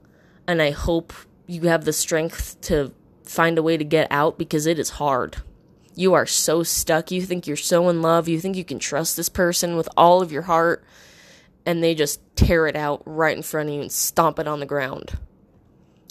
and 0.47 0.61
I 0.61 0.71
hope 0.71 1.13
you 1.47 1.61
have 1.63 1.85
the 1.85 1.93
strength 1.93 2.59
to 2.61 2.91
find 3.25 3.57
a 3.57 3.63
way 3.63 3.77
to 3.77 3.83
get 3.83 4.07
out 4.11 4.37
because 4.37 4.65
it 4.65 4.79
is 4.79 4.91
hard. 4.91 5.37
You 5.95 6.13
are 6.13 6.25
so 6.25 6.63
stuck. 6.63 7.11
You 7.11 7.21
think 7.21 7.45
you're 7.47 7.55
so 7.55 7.87
in 7.89 8.01
love. 8.01 8.27
You 8.27 8.39
think 8.39 8.55
you 8.55 8.65
can 8.65 8.79
trust 8.79 9.15
this 9.15 9.29
person 9.29 9.75
with 9.75 9.87
all 9.95 10.21
of 10.21 10.31
your 10.31 10.43
heart 10.43 10.83
and 11.65 11.81
they 11.83 11.95
just 11.95 12.19
tear 12.35 12.67
it 12.67 12.75
out 12.75 13.01
right 13.05 13.37
in 13.37 13.43
front 13.43 13.69
of 13.69 13.75
you 13.75 13.81
and 13.81 13.91
stomp 13.91 14.39
it 14.39 14.47
on 14.47 14.59
the 14.59 14.65
ground. 14.65 15.17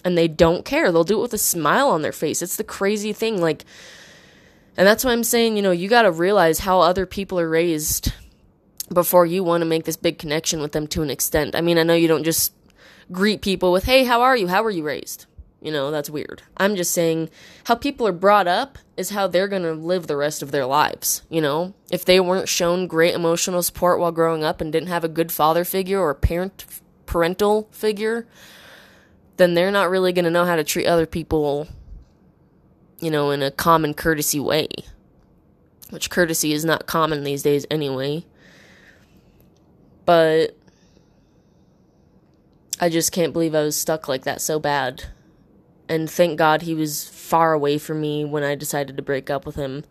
and 0.05 0.17
they 0.19 0.29
don't 0.29 0.65
care. 0.65 0.91
They'll 0.91 1.05
do 1.05 1.19
it 1.19 1.23
with 1.23 1.35
a 1.35 1.39
smile 1.39 1.89
on 1.89 2.03
their 2.03 2.13
face. 2.13 2.43
It's 2.43 2.57
the 2.57 2.65
crazy 2.65 3.13
thing. 3.13 3.41
Like, 3.41 3.65
and 4.77 4.87
that's 4.87 5.05
why 5.05 5.13
I'm 5.13 5.25
saying, 5.25 5.57
you 5.57 5.63
know, 5.63 5.71
you 5.71 5.89
got 5.89 6.03
to 6.03 6.11
realize 6.11 6.61
how 6.61 6.81
other 6.81 7.07
people 7.07 7.39
are 7.39 7.49
raised 7.49 8.13
before 8.93 9.27
you 9.27 9.45
want 9.45 9.63
to 9.63 9.67
make 9.67 9.85
this 9.85 9.97
big 9.97 10.19
connection 10.19 10.61
with 10.61 10.73
them 10.73 10.87
to 10.89 11.03
an 11.03 11.11
extent. 11.11 11.55
I 11.55 11.61
mean, 11.61 11.79
I 11.79 11.83
know 11.83 11.95
you 11.95 12.09
don't 12.09 12.25
just 12.25 12.53
greet 13.11 13.43
people 13.43 13.71
with, 13.73 13.85
hey, 13.85 14.05
how 14.05 14.23
are 14.23 14.37
you? 14.37 14.49
How 14.49 14.63
were 14.63 14.71
you 14.71 14.83
raised? 14.83 15.27
You 15.63 15.71
know, 15.71 15.93
that's 15.93 16.11
weird. 16.11 16.43
I'm 16.57 16.75
just 16.75 16.91
saying 16.91 17.31
how 17.65 17.77
people 17.77 18.07
are 18.09 18.13
brought 18.13 18.49
up 18.49 18.79
is 18.97 19.11
how 19.11 19.29
they're 19.29 19.47
going 19.47 19.63
to 19.63 19.75
live 19.75 20.09
the 20.09 20.17
rest 20.17 20.43
of 20.43 20.51
their 20.51 20.67
lives. 20.67 21.23
You 21.29 21.41
know, 21.41 21.75
if 21.89 22.05
they 22.05 22.19
weren't 22.19 22.49
shown 22.49 22.89
great 22.89 23.15
emotional 23.15 23.63
support 23.63 24.01
while 24.01 24.11
growing 24.11 24.43
up 24.43 24.61
and 24.61 24.73
didn't 24.73 24.89
have 24.89 25.05
a 25.05 25.09
good 25.09 25.31
father 25.31 25.65
figure 25.65 26.01
or 26.01 26.13
parent 26.15 26.65
parental 27.07 27.69
figure, 27.71 28.27
then 29.37 29.55
they're 29.55 29.71
not 29.71 29.89
really 29.89 30.13
going 30.13 30.25
to 30.25 30.33
know 30.33 30.45
how 30.45 30.57
to 30.57 30.65
treat 30.65 30.87
other 30.87 31.07
people, 31.07 31.69
you 32.99 33.11
know, 33.11 33.31
in 33.31 33.41
a 33.41 33.53
common 33.53 33.95
courtesy 33.95 34.41
way. 34.41 34.67
Which 35.91 36.11
courtesy 36.11 36.53
is 36.53 36.65
not 36.65 36.87
common 36.87 37.23
these 37.23 37.45
days 37.45 37.67
anyway. 37.71 38.25
But 40.07 40.57
I 42.81 42.89
just 42.89 43.13
can't 43.13 43.33
believe 43.33 43.55
I 43.55 43.63
was 43.63 43.77
stuck 43.77 44.09
like 44.09 44.25
that 44.25 44.41
so 44.41 44.59
bad. 44.59 45.05
And 45.89 46.11
thank 46.11 46.39
God 46.39 46.63
he 46.63 46.75
was 46.75 47.09
far 47.09 47.53
away 47.53 47.79
from 47.79 48.01
me 48.01 48.25
when 48.25 48.43
I 48.43 48.55
decided 48.55 48.97
to 48.97 49.03
break 49.03 49.31
up 49.31 49.45
with 49.45 49.57
him. 49.57 49.85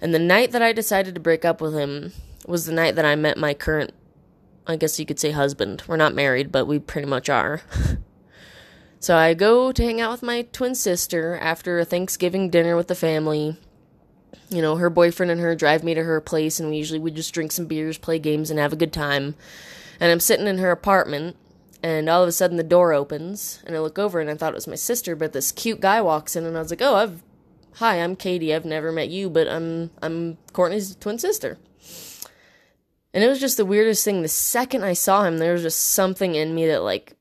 And 0.00 0.12
the 0.12 0.18
night 0.18 0.52
that 0.52 0.62
I 0.62 0.72
decided 0.72 1.14
to 1.14 1.20
break 1.20 1.44
up 1.44 1.60
with 1.60 1.74
him 1.74 2.12
was 2.46 2.66
the 2.66 2.72
night 2.72 2.94
that 2.96 3.04
I 3.04 3.16
met 3.16 3.38
my 3.38 3.54
current, 3.54 3.92
I 4.66 4.76
guess 4.76 4.98
you 4.98 5.06
could 5.06 5.20
say, 5.20 5.30
husband. 5.30 5.82
We're 5.86 5.96
not 5.96 6.14
married, 6.14 6.52
but 6.52 6.66
we 6.66 6.78
pretty 6.78 7.08
much 7.08 7.28
are. 7.28 7.62
so 9.00 9.16
I 9.16 9.34
go 9.34 9.72
to 9.72 9.82
hang 9.82 10.00
out 10.00 10.12
with 10.12 10.22
my 10.22 10.42
twin 10.52 10.74
sister 10.74 11.38
after 11.40 11.78
a 11.78 11.84
Thanksgiving 11.84 12.50
dinner 12.50 12.76
with 12.76 12.88
the 12.88 12.94
family. 12.94 13.56
You 14.50 14.62
know, 14.62 14.76
her 14.76 14.90
boyfriend 14.90 15.32
and 15.32 15.40
her 15.40 15.54
drive 15.54 15.82
me 15.82 15.94
to 15.94 16.02
her 16.02 16.20
place, 16.20 16.60
and 16.60 16.68
we 16.68 16.76
usually 16.76 16.98
would 16.98 17.16
just 17.16 17.32
drink 17.32 17.52
some 17.52 17.66
beers, 17.66 17.98
play 17.98 18.18
games, 18.18 18.50
and 18.50 18.58
have 18.58 18.72
a 18.72 18.76
good 18.76 18.92
time. 18.92 19.34
And 20.00 20.10
I'm 20.10 20.20
sitting 20.20 20.46
in 20.46 20.58
her 20.58 20.70
apartment, 20.70 21.36
and 21.84 22.08
all 22.08 22.22
of 22.22 22.28
a 22.28 22.32
sudden 22.32 22.56
the 22.56 22.62
door 22.62 22.94
opens 22.94 23.62
and 23.66 23.76
I 23.76 23.78
look 23.78 23.98
over 23.98 24.18
and 24.18 24.30
I 24.30 24.34
thought 24.36 24.54
it 24.54 24.56
was 24.56 24.66
my 24.66 24.74
sister, 24.74 25.14
but 25.14 25.34
this 25.34 25.52
cute 25.52 25.80
guy 25.80 26.00
walks 26.00 26.34
in 26.34 26.46
and 26.46 26.56
I 26.56 26.60
was 26.60 26.70
like, 26.70 26.80
"Oh, 26.80 26.94
I've 26.94 27.22
hi, 27.74 27.96
I'm 27.96 28.16
Katie. 28.16 28.54
I've 28.54 28.64
never 28.64 28.90
met 28.90 29.10
you, 29.10 29.28
but 29.28 29.46
I'm 29.48 29.90
I'm 30.00 30.38
Courtney's 30.54 30.96
twin 30.96 31.18
sister." 31.18 31.58
And 33.12 33.22
it 33.22 33.28
was 33.28 33.38
just 33.38 33.58
the 33.58 33.66
weirdest 33.66 34.02
thing. 34.02 34.22
The 34.22 34.28
second 34.28 34.82
I 34.82 34.94
saw 34.94 35.24
him, 35.24 35.36
there 35.36 35.52
was 35.52 35.62
just 35.62 35.78
something 35.78 36.34
in 36.34 36.54
me 36.54 36.66
that 36.68 36.82
like 36.82 37.18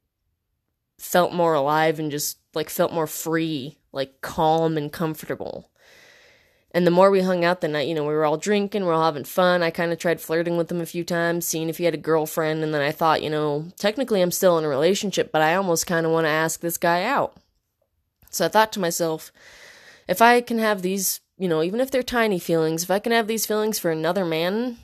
felt 0.97 1.33
more 1.33 1.53
alive 1.53 1.99
and 1.99 2.09
just 2.09 2.37
like 2.53 2.69
felt 2.69 2.93
more 2.93 3.05
free, 3.05 3.79
like 3.91 4.21
calm 4.21 4.77
and 4.77 4.93
comfortable. 4.93 5.69
And 6.73 6.87
the 6.87 6.91
more 6.91 7.11
we 7.11 7.21
hung 7.21 7.45
out 7.45 7.61
the 7.61 7.67
night, 7.67 7.87
you 7.87 7.93
know, 7.93 8.03
we 8.03 8.13
were 8.13 8.25
all 8.25 8.37
drinking, 8.37 8.83
we 8.83 8.89
are 8.89 8.93
all 8.93 9.05
having 9.05 9.25
fun. 9.25 9.61
I 9.61 9.69
kind 9.69 9.91
of 9.91 9.99
tried 9.99 10.19
flirting 10.19 10.57
with 10.57 10.71
him 10.71 10.81
a 10.81 10.87
few 10.87 11.03
times, 11.03 11.45
seeing 11.45 11.69
if 11.69 11.77
he 11.77 11.83
had 11.83 11.93
a 11.93 11.97
girlfriend. 11.97 12.63
And 12.63 12.73
then 12.73 12.81
I 12.81 12.91
thought, 12.91 13.21
you 13.21 13.29
know, 13.29 13.67
technically 13.77 14.21
I'm 14.21 14.31
still 14.31 14.57
in 14.57 14.65
a 14.65 14.69
relationship, 14.69 15.31
but 15.31 15.43
I 15.43 15.53
almost 15.53 15.85
kind 15.85 16.05
of 16.05 16.11
want 16.11 16.25
to 16.25 16.31
ask 16.31 16.61
this 16.61 16.77
guy 16.77 17.03
out. 17.03 17.37
So 18.31 18.45
I 18.45 18.47
thought 18.47 18.73
to 18.73 18.79
myself, 18.79 19.31
if 20.07 20.19
I 20.19 20.41
can 20.41 20.57
have 20.57 20.81
these, 20.81 21.21
you 21.37 21.47
know, 21.47 21.61
even 21.61 21.79
if 21.79 21.91
they're 21.91 22.01
tiny 22.01 22.39
feelings, 22.39 22.81
if 22.81 22.89
I 22.89 22.97
can 22.97 23.11
have 23.11 23.27
these 23.27 23.45
feelings 23.45 23.77
for 23.77 23.91
another 23.91 24.25
man, 24.25 24.77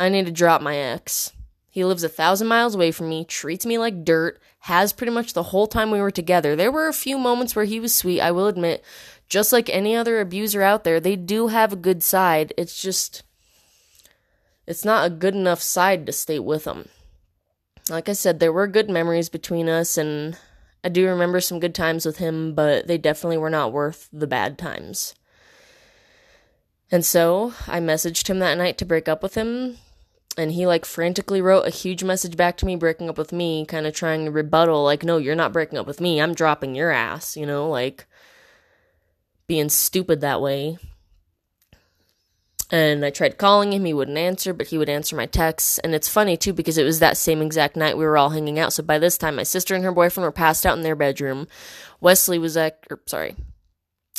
I 0.00 0.08
need 0.08 0.26
to 0.26 0.32
drop 0.32 0.60
my 0.60 0.76
ex. 0.76 1.32
He 1.70 1.84
lives 1.84 2.02
a 2.02 2.08
thousand 2.08 2.48
miles 2.48 2.74
away 2.74 2.90
from 2.90 3.08
me, 3.08 3.24
treats 3.24 3.64
me 3.64 3.78
like 3.78 4.04
dirt, 4.04 4.40
has 4.60 4.92
pretty 4.92 5.12
much 5.12 5.32
the 5.32 5.44
whole 5.44 5.68
time 5.68 5.92
we 5.92 6.00
were 6.00 6.10
together. 6.10 6.56
There 6.56 6.72
were 6.72 6.88
a 6.88 6.92
few 6.92 7.18
moments 7.18 7.54
where 7.54 7.64
he 7.64 7.78
was 7.78 7.94
sweet, 7.94 8.20
I 8.20 8.32
will 8.32 8.48
admit, 8.48 8.82
just 9.28 9.52
like 9.52 9.68
any 9.68 9.94
other 9.94 10.20
abuser 10.20 10.62
out 10.62 10.84
there, 10.84 11.00
they 11.00 11.16
do 11.16 11.48
have 11.48 11.72
a 11.72 11.76
good 11.76 12.02
side. 12.02 12.54
It's 12.56 12.80
just, 12.80 13.22
it's 14.66 14.84
not 14.84 15.06
a 15.06 15.14
good 15.14 15.34
enough 15.34 15.60
side 15.60 16.06
to 16.06 16.12
stay 16.12 16.38
with 16.38 16.64
them. 16.64 16.88
Like 17.90 18.08
I 18.08 18.12
said, 18.12 18.38
there 18.38 18.52
were 18.52 18.66
good 18.66 18.90
memories 18.90 19.28
between 19.28 19.68
us, 19.68 19.96
and 19.96 20.36
I 20.84 20.88
do 20.88 21.06
remember 21.06 21.40
some 21.40 21.60
good 21.60 21.74
times 21.74 22.04
with 22.04 22.18
him, 22.18 22.54
but 22.54 22.86
they 22.86 22.98
definitely 22.98 23.38
were 23.38 23.50
not 23.50 23.72
worth 23.72 24.08
the 24.12 24.26
bad 24.26 24.58
times. 24.58 25.14
And 26.90 27.04
so 27.04 27.52
I 27.66 27.80
messaged 27.80 28.28
him 28.28 28.38
that 28.38 28.56
night 28.56 28.78
to 28.78 28.84
break 28.84 29.08
up 29.08 29.22
with 29.22 29.34
him, 29.34 29.76
and 30.36 30.52
he 30.52 30.66
like 30.66 30.84
frantically 30.84 31.42
wrote 31.42 31.66
a 31.66 31.70
huge 31.70 32.04
message 32.04 32.36
back 32.36 32.56
to 32.58 32.66
me 32.66 32.76
breaking 32.76 33.08
up 33.08 33.18
with 33.18 33.32
me, 33.32 33.66
kind 33.66 33.86
of 33.86 33.94
trying 33.94 34.24
to 34.24 34.30
rebuttal, 34.30 34.84
like, 34.84 35.02
no, 35.02 35.18
you're 35.18 35.34
not 35.34 35.52
breaking 35.52 35.78
up 35.78 35.86
with 35.86 36.00
me, 36.00 36.20
I'm 36.20 36.34
dropping 36.34 36.74
your 36.74 36.90
ass, 36.90 37.36
you 37.36 37.44
know, 37.44 37.68
like 37.68 38.06
being 39.48 39.68
stupid 39.70 40.20
that 40.20 40.40
way. 40.40 40.78
And 42.70 43.02
I 43.02 43.08
tried 43.08 43.38
calling 43.38 43.72
him, 43.72 43.86
he 43.86 43.94
wouldn't 43.94 44.18
answer, 44.18 44.52
but 44.52 44.66
he 44.66 44.76
would 44.76 44.90
answer 44.90 45.16
my 45.16 45.24
texts. 45.24 45.78
And 45.78 45.94
it's 45.94 46.08
funny 46.08 46.36
too 46.36 46.52
because 46.52 46.76
it 46.76 46.84
was 46.84 47.00
that 47.00 47.16
same 47.16 47.40
exact 47.40 47.76
night 47.76 47.96
we 47.96 48.04
were 48.04 48.18
all 48.18 48.28
hanging 48.28 48.58
out. 48.58 48.74
So 48.74 48.82
by 48.82 48.98
this 48.98 49.16
time, 49.16 49.36
my 49.36 49.42
sister 49.42 49.74
and 49.74 49.82
her 49.84 49.92
boyfriend 49.92 50.26
were 50.26 50.32
passed 50.32 50.66
out 50.66 50.76
in 50.76 50.82
their 50.82 50.94
bedroom. 50.94 51.48
Wesley 52.00 52.38
was 52.38 52.58
at, 52.58 52.84
or 52.90 53.00
sorry, 53.06 53.36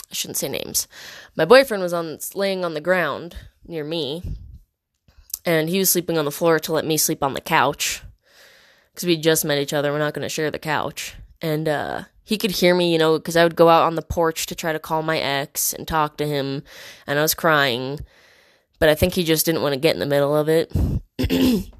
I 0.09 0.13
shouldn't 0.13 0.37
say 0.37 0.49
names. 0.49 0.87
My 1.35 1.45
boyfriend 1.45 1.83
was 1.83 1.93
on 1.93 2.17
laying 2.33 2.65
on 2.65 2.73
the 2.73 2.81
ground 2.81 3.35
near 3.67 3.83
me, 3.83 4.23
and 5.45 5.69
he 5.69 5.77
was 5.77 5.91
sleeping 5.91 6.17
on 6.17 6.25
the 6.25 6.31
floor 6.31 6.57
to 6.59 6.73
let 6.73 6.85
me 6.85 6.97
sleep 6.97 7.21
on 7.21 7.35
the 7.35 7.41
couch 7.41 8.01
because 8.91 9.05
we 9.05 9.15
just 9.15 9.45
met 9.45 9.59
each 9.59 9.73
other. 9.73 9.91
We're 9.91 9.99
not 9.99 10.15
going 10.15 10.25
to 10.25 10.29
share 10.29 10.49
the 10.49 10.57
couch, 10.57 11.13
and 11.39 11.69
uh, 11.69 12.03
he 12.29 12.37
could 12.37 12.51
hear 12.51 12.75
me, 12.75 12.91
you 12.91 12.99
know, 12.99 13.17
because 13.17 13.35
I 13.35 13.41
would 13.41 13.55
go 13.55 13.69
out 13.69 13.87
on 13.87 13.95
the 13.95 14.03
porch 14.03 14.45
to 14.45 14.55
try 14.55 14.71
to 14.71 14.77
call 14.77 15.01
my 15.01 15.17
ex 15.17 15.73
and 15.73 15.87
talk 15.87 16.15
to 16.17 16.27
him, 16.27 16.61
and 17.07 17.17
I 17.17 17.23
was 17.23 17.33
crying. 17.33 18.01
But 18.77 18.87
I 18.87 18.93
think 18.93 19.15
he 19.15 19.23
just 19.23 19.47
didn't 19.47 19.63
want 19.63 19.73
to 19.73 19.79
get 19.79 19.95
in 19.95 19.99
the 19.99 20.05
middle 20.05 20.35
of 20.35 20.47
it. 20.47 20.71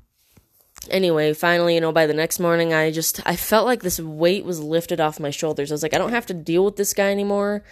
anyway, 0.89 1.33
finally, 1.35 1.75
you 1.75 1.81
know, 1.81 1.91
by 1.91 2.07
the 2.07 2.15
next 2.15 2.39
morning, 2.39 2.73
I 2.73 2.89
just, 2.89 3.21
I 3.27 3.35
felt 3.35 3.67
like 3.67 3.83
this 3.83 3.99
weight 3.99 4.43
was 4.43 4.59
lifted 4.59 4.99
off 4.99 5.19
my 5.19 5.29
shoulders. 5.29 5.71
I 5.71 5.75
was 5.75 5.83
like, 5.83 5.93
I 5.93 5.99
don't 5.99 6.13
have 6.13 6.25
to 6.25 6.33
deal 6.33 6.65
with 6.65 6.77
this 6.77 6.95
guy 6.95 7.12
anymore. 7.12 7.63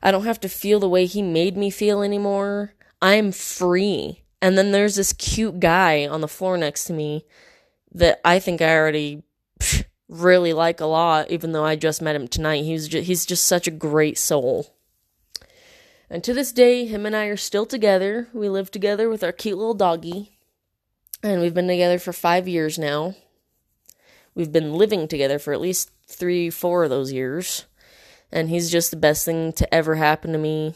I 0.00 0.12
don't 0.12 0.24
have 0.24 0.38
to 0.42 0.48
feel 0.48 0.78
the 0.78 0.88
way 0.88 1.06
he 1.06 1.22
made 1.22 1.56
me 1.56 1.68
feel 1.68 2.00
anymore. 2.00 2.74
I'm 3.02 3.32
free. 3.32 4.22
And 4.40 4.56
then 4.56 4.70
there's 4.70 4.94
this 4.94 5.12
cute 5.14 5.58
guy 5.58 6.06
on 6.06 6.20
the 6.20 6.28
floor 6.28 6.56
next 6.56 6.84
to 6.84 6.92
me 6.92 7.24
that 7.92 8.20
I 8.24 8.38
think 8.38 8.62
I 8.62 8.76
already 8.76 9.24
really 10.10 10.52
like 10.52 10.80
a 10.80 10.86
lot, 10.86 11.30
even 11.30 11.52
though 11.52 11.64
I 11.64 11.76
just 11.76 12.02
met 12.02 12.16
him 12.16 12.28
tonight. 12.28 12.64
He's 12.64 12.88
just, 12.88 13.06
he's 13.06 13.24
just 13.24 13.44
such 13.44 13.66
a 13.66 13.72
great 13.72 14.18
soul. 14.18 14.74
And 16.10 16.24
to 16.24 16.34
this 16.34 16.50
day, 16.52 16.86
him 16.86 17.06
and 17.06 17.14
I 17.14 17.26
are 17.26 17.36
still 17.36 17.64
together. 17.64 18.28
We 18.34 18.48
live 18.48 18.72
together 18.72 19.08
with 19.08 19.22
our 19.22 19.30
cute 19.30 19.56
little 19.56 19.74
doggy. 19.74 20.36
And 21.22 21.40
we've 21.40 21.54
been 21.54 21.68
together 21.68 22.00
for 22.00 22.12
five 22.12 22.48
years 22.48 22.78
now. 22.78 23.14
We've 24.34 24.50
been 24.50 24.74
living 24.74 25.06
together 25.06 25.38
for 25.38 25.52
at 25.52 25.60
least 25.60 25.92
three, 26.08 26.50
four 26.50 26.82
of 26.82 26.90
those 26.90 27.12
years. 27.12 27.66
And 28.32 28.50
he's 28.50 28.70
just 28.70 28.90
the 28.90 28.96
best 28.96 29.24
thing 29.24 29.52
to 29.54 29.72
ever 29.72 29.94
happen 29.94 30.32
to 30.32 30.38
me. 30.38 30.74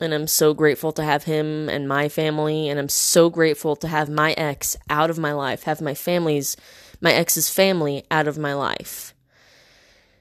And 0.00 0.12
I'm 0.12 0.26
so 0.26 0.52
grateful 0.52 0.90
to 0.92 1.04
have 1.04 1.24
him 1.24 1.68
and 1.68 1.86
my 1.86 2.08
family. 2.08 2.68
And 2.68 2.80
I'm 2.80 2.88
so 2.88 3.30
grateful 3.30 3.76
to 3.76 3.86
have 3.86 4.08
my 4.08 4.32
ex 4.32 4.76
out 4.90 5.10
of 5.10 5.18
my 5.18 5.32
life, 5.32 5.64
have 5.64 5.80
my 5.80 5.94
family's 5.94 6.56
my 7.02 7.12
ex's 7.12 7.50
family 7.50 8.04
out 8.10 8.28
of 8.28 8.38
my 8.38 8.54
life. 8.54 9.14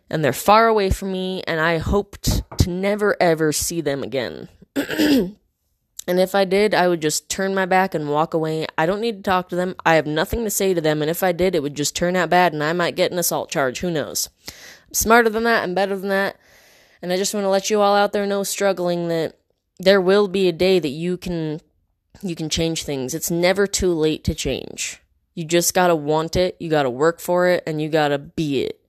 And 0.10 0.26
they're 0.26 0.34
far 0.34 0.67
away 0.67 0.89
from 0.89 1.13
me, 1.13 1.41
and 1.48 1.62
I 1.62 1.78
hoped 1.78 2.44
to 2.58 2.70
never 2.70 3.15
ever 3.22 3.54
see 3.54 3.80
them 3.80 4.04
again. 4.04 4.50
and 4.76 5.38
if 6.08 6.36
I 6.36 6.44
did, 6.44 6.74
I 6.74 6.89
would 6.89 7.02
just 7.02 7.30
turn 7.30 7.56
my 7.56 7.65
back 7.65 7.96
and 7.96 8.10
walk 8.10 8.34
away. 8.34 8.67
I 8.78 8.86
don't 8.86 9.00
need 9.00 9.17
to 9.17 9.24
talk 9.24 9.48
to 9.50 9.56
them. 9.56 9.76
I 9.86 9.96
have 9.96 10.06
nothing 10.06 10.44
to 10.44 10.50
say 10.50 10.74
to 10.74 10.82
them, 10.82 11.02
and 11.02 11.10
if 11.10 11.24
I 11.24 11.32
did, 11.32 11.56
it 11.56 11.63
would 11.63 11.76
just 11.76 11.96
turn 11.96 12.17
out 12.17 12.30
bad, 12.30 12.52
and 12.52 12.62
I 12.62 12.74
might 12.74 12.98
get 12.98 13.13
an 13.13 13.20
assault 13.20 13.50
charge. 13.50 13.80
Who 13.80 13.89
knows? 13.91 14.28
I'm 14.88 14.94
smarter 14.94 15.30
than 15.30 15.44
that, 15.44 15.63
I'm 15.63 15.74
better 15.74 15.96
than 15.96 16.10
that. 16.10 16.36
And 17.02 17.13
I 17.13 17.17
just 17.17 17.34
want 17.34 17.46
to 17.46 17.50
let 17.50 17.70
you 17.70 17.80
all 17.80 17.96
out 17.96 18.12
there 18.12 18.28
know 18.28 18.44
struggling 18.44 19.08
that 19.08 19.38
there 19.80 20.02
will 20.02 20.28
be 20.28 20.48
a 20.48 20.54
day 20.54 20.80
that 20.80 20.89
you 20.89 21.17
can 21.17 21.62
you 22.22 22.36
can 22.36 22.50
change 22.50 22.84
things. 22.84 23.15
It's 23.15 23.32
never 23.32 23.65
too 23.65 23.94
late 23.94 24.24
to 24.26 24.36
change. 24.36 25.02
You 25.34 25.46
just 25.46 25.74
gotta 25.74 25.96
want 25.96 26.36
it, 26.36 26.58
you 26.60 26.70
gotta 26.70 26.89
work 26.89 27.20
for 27.20 27.48
it, 27.48 27.63
and 27.65 27.82
you 27.82 27.89
gotta 27.89 28.17
be 28.17 28.63
it. 28.63 28.80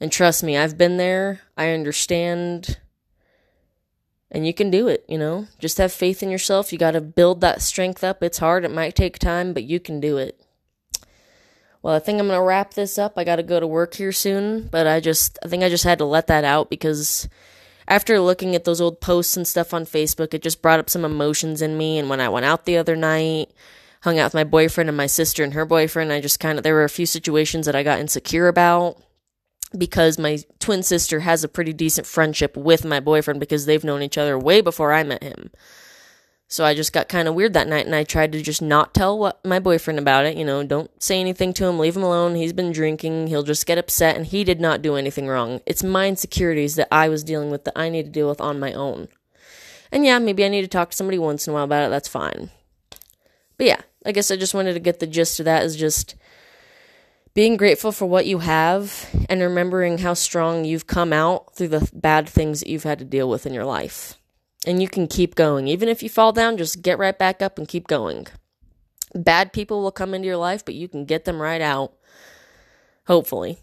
And 0.00 0.12
trust 0.12 0.42
me, 0.42 0.56
I've 0.56 0.76
been 0.76 0.96
there, 0.96 1.40
I 1.56 1.70
understand, 1.70 2.78
and 4.30 4.46
you 4.46 4.52
can 4.52 4.70
do 4.70 4.88
it, 4.88 5.04
you 5.08 5.16
know? 5.16 5.46
Just 5.58 5.78
have 5.78 5.92
faith 5.92 6.22
in 6.22 6.30
yourself. 6.30 6.72
You 6.72 6.78
gotta 6.78 7.00
build 7.00 7.40
that 7.40 7.62
strength 7.62 8.04
up. 8.04 8.22
It's 8.22 8.38
hard, 8.38 8.64
it 8.64 8.70
might 8.70 8.94
take 8.94 9.18
time, 9.18 9.52
but 9.54 9.64
you 9.64 9.80
can 9.80 10.00
do 10.00 10.18
it. 10.18 10.40
Well, 11.80 11.94
I 11.94 11.98
think 11.98 12.18
I'm 12.18 12.28
gonna 12.28 12.42
wrap 12.42 12.74
this 12.74 12.98
up. 12.98 13.14
I 13.16 13.24
gotta 13.24 13.42
go 13.42 13.60
to 13.60 13.66
work 13.66 13.94
here 13.94 14.12
soon, 14.12 14.68
but 14.68 14.86
I 14.86 15.00
just, 15.00 15.38
I 15.44 15.48
think 15.48 15.62
I 15.62 15.68
just 15.68 15.84
had 15.84 15.98
to 15.98 16.04
let 16.04 16.26
that 16.26 16.44
out 16.44 16.70
because 16.70 17.28
after 17.86 18.18
looking 18.20 18.54
at 18.54 18.64
those 18.64 18.80
old 18.80 19.00
posts 19.00 19.36
and 19.36 19.46
stuff 19.46 19.74
on 19.74 19.84
Facebook, 19.84 20.32
it 20.34 20.42
just 20.42 20.62
brought 20.62 20.80
up 20.80 20.88
some 20.88 21.04
emotions 21.04 21.60
in 21.60 21.76
me. 21.76 21.98
And 21.98 22.08
when 22.08 22.20
I 22.20 22.28
went 22.30 22.46
out 22.46 22.64
the 22.64 22.78
other 22.78 22.96
night, 22.96 23.50
hung 24.04 24.18
out 24.18 24.26
with 24.26 24.34
my 24.34 24.44
boyfriend 24.44 24.88
and 24.88 24.96
my 24.96 25.06
sister 25.06 25.42
and 25.42 25.54
her 25.54 25.64
boyfriend. 25.64 26.12
I 26.12 26.20
just 26.20 26.38
kind 26.38 26.58
of, 26.58 26.62
there 26.62 26.74
were 26.74 26.84
a 26.84 26.88
few 26.88 27.06
situations 27.06 27.66
that 27.66 27.74
I 27.74 27.82
got 27.82 27.98
insecure 28.00 28.48
about. 28.48 29.02
because 29.76 30.18
my 30.18 30.38
twin 30.58 30.82
sister 30.82 31.20
has 31.20 31.44
a 31.44 31.48
pretty 31.48 31.72
decent 31.72 32.06
friendship 32.06 32.56
with 32.56 32.84
my 32.84 33.00
boyfriend 33.00 33.40
because 33.40 33.66
they've 33.66 33.84
known 33.84 34.02
each 34.02 34.18
other 34.18 34.38
way 34.38 34.60
before 34.60 34.92
I 34.92 35.02
met 35.02 35.22
him. 35.22 35.50
So 36.46 36.64
I 36.64 36.74
just 36.74 36.92
got 36.92 37.08
kind 37.08 37.26
of 37.26 37.34
weird 37.34 37.54
that 37.54 37.66
night 37.66 37.86
and 37.86 37.94
I 37.94 38.04
tried 38.04 38.32
to 38.32 38.42
just 38.42 38.62
not 38.62 38.94
tell 38.94 39.18
what 39.18 39.44
my 39.44 39.58
boyfriend 39.58 39.98
about 39.98 40.26
it, 40.26 40.36
you 40.36 40.44
know, 40.44 40.62
don't 40.62 40.90
say 41.02 41.18
anything 41.18 41.52
to 41.54 41.66
him, 41.66 41.78
leave 41.78 41.96
him 41.96 42.02
alone. 42.02 42.34
He's 42.36 42.52
been 42.52 42.70
drinking, 42.70 43.28
he'll 43.28 43.42
just 43.42 43.66
get 43.66 43.78
upset 43.78 44.16
and 44.16 44.26
he 44.26 44.44
did 44.44 44.60
not 44.60 44.82
do 44.82 44.94
anything 44.94 45.26
wrong. 45.26 45.60
It's 45.66 45.82
my 45.82 46.06
insecurities 46.06 46.76
that 46.76 46.88
I 46.92 47.08
was 47.08 47.24
dealing 47.24 47.50
with 47.50 47.64
that 47.64 47.78
I 47.78 47.88
need 47.88 48.04
to 48.04 48.10
deal 48.10 48.28
with 48.28 48.40
on 48.40 48.60
my 48.60 48.72
own. 48.72 49.08
And 49.90 50.04
yeah, 50.04 50.18
maybe 50.18 50.44
I 50.44 50.48
need 50.48 50.62
to 50.62 50.68
talk 50.68 50.90
to 50.90 50.96
somebody 50.96 51.18
once 51.18 51.46
in 51.46 51.52
a 51.52 51.54
while 51.54 51.64
about 51.64 51.86
it, 51.86 51.90
that's 51.90 52.08
fine. 52.08 52.50
But 53.56 53.66
yeah, 53.66 53.80
I 54.04 54.12
guess 54.12 54.30
I 54.30 54.36
just 54.36 54.54
wanted 54.54 54.74
to 54.74 54.80
get 54.80 55.00
the 55.00 55.06
gist 55.06 55.40
of 55.40 55.44
that 55.44 55.64
is 55.64 55.76
just 55.76 56.14
being 57.34 57.56
grateful 57.56 57.90
for 57.90 58.06
what 58.06 58.26
you 58.26 58.38
have 58.38 59.08
and 59.28 59.40
remembering 59.40 59.98
how 59.98 60.14
strong 60.14 60.64
you've 60.64 60.86
come 60.86 61.12
out 61.12 61.56
through 61.56 61.68
the 61.68 61.90
bad 61.92 62.28
things 62.28 62.60
that 62.60 62.68
you've 62.68 62.84
had 62.84 62.98
to 63.00 63.04
deal 63.04 63.28
with 63.28 63.46
in 63.46 63.52
your 63.54 63.64
life. 63.64 64.18
And 64.66 64.80
you 64.80 64.88
can 64.88 65.08
keep 65.08 65.34
going. 65.34 65.66
Even 65.66 65.88
if 65.88 66.02
you 66.02 66.08
fall 66.08 66.32
down, 66.32 66.56
just 66.56 66.80
get 66.80 66.98
right 66.98 67.18
back 67.18 67.42
up 67.42 67.58
and 67.58 67.66
keep 67.66 67.86
going. 67.88 68.28
Bad 69.14 69.52
people 69.52 69.82
will 69.82 69.92
come 69.92 70.14
into 70.14 70.26
your 70.26 70.36
life, 70.36 70.64
but 70.64 70.74
you 70.74 70.88
can 70.88 71.04
get 71.04 71.24
them 71.24 71.40
right 71.40 71.60
out. 71.60 71.92
Hopefully. 73.06 73.58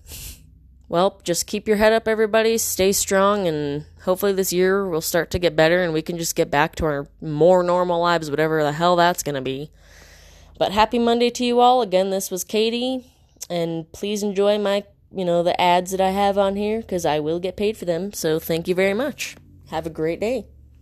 Well, 0.88 1.21
just 1.23 1.47
keep 1.47 1.67
your 1.67 1.77
head 1.77 1.93
up, 1.93 2.08
everybody. 2.08 2.58
Stay 2.58 2.91
strong, 2.91 3.47
and 3.47 3.86
hopefully 4.04 4.34
this 4.34 4.51
year 4.51 4.88
will 4.88 5.01
start 5.01 5.32
to 5.32 5.39
get 5.39 5.56
better 5.56 5.82
and 5.82 5.93
we 5.93 6.01
can 6.01 6.17
just 6.17 6.36
get 6.36 6.51
back 6.51 6.75
to 6.75 6.86
our 6.86 7.08
more 7.21 7.63
normal 7.63 8.01
lives, 8.01 8.30
whatever 8.30 8.62
the 8.62 8.73
hell 8.73 8.97
that's 8.97 9.23
going 9.23 9.36
to 9.36 9.41
be. 9.41 9.71
But 10.62 10.74
happy 10.74 11.00
Monday 11.00 11.32
to 11.32 11.43
you 11.43 11.60
all. 11.60 11.82
Again, 11.82 12.12
this 12.12 12.30
was 12.30 12.43
Katie 12.43 13.04
and 13.50 13.91
please 13.93 14.21
enjoy 14.21 14.60
my 14.60 14.84
you 15.12 15.26
know 15.26 15.41
the 15.41 15.60
ads 15.60 15.89
that 15.89 16.00
I 16.00 16.12
have 16.12 16.38
on 16.38 16.56
here 16.56 16.82
because 16.82 17.04
I 17.04 17.19
will 17.19 17.39
get 17.39 17.58
paid 17.58 17.78
for 17.78 17.86
them. 17.86 18.13
So 18.13 18.38
thank 18.38 18.67
you 18.67 18.76
very 18.76 18.93
much. 18.93 19.36
Have 19.71 19.88
a 19.88 19.89
great 19.89 20.19
day. 20.19 20.45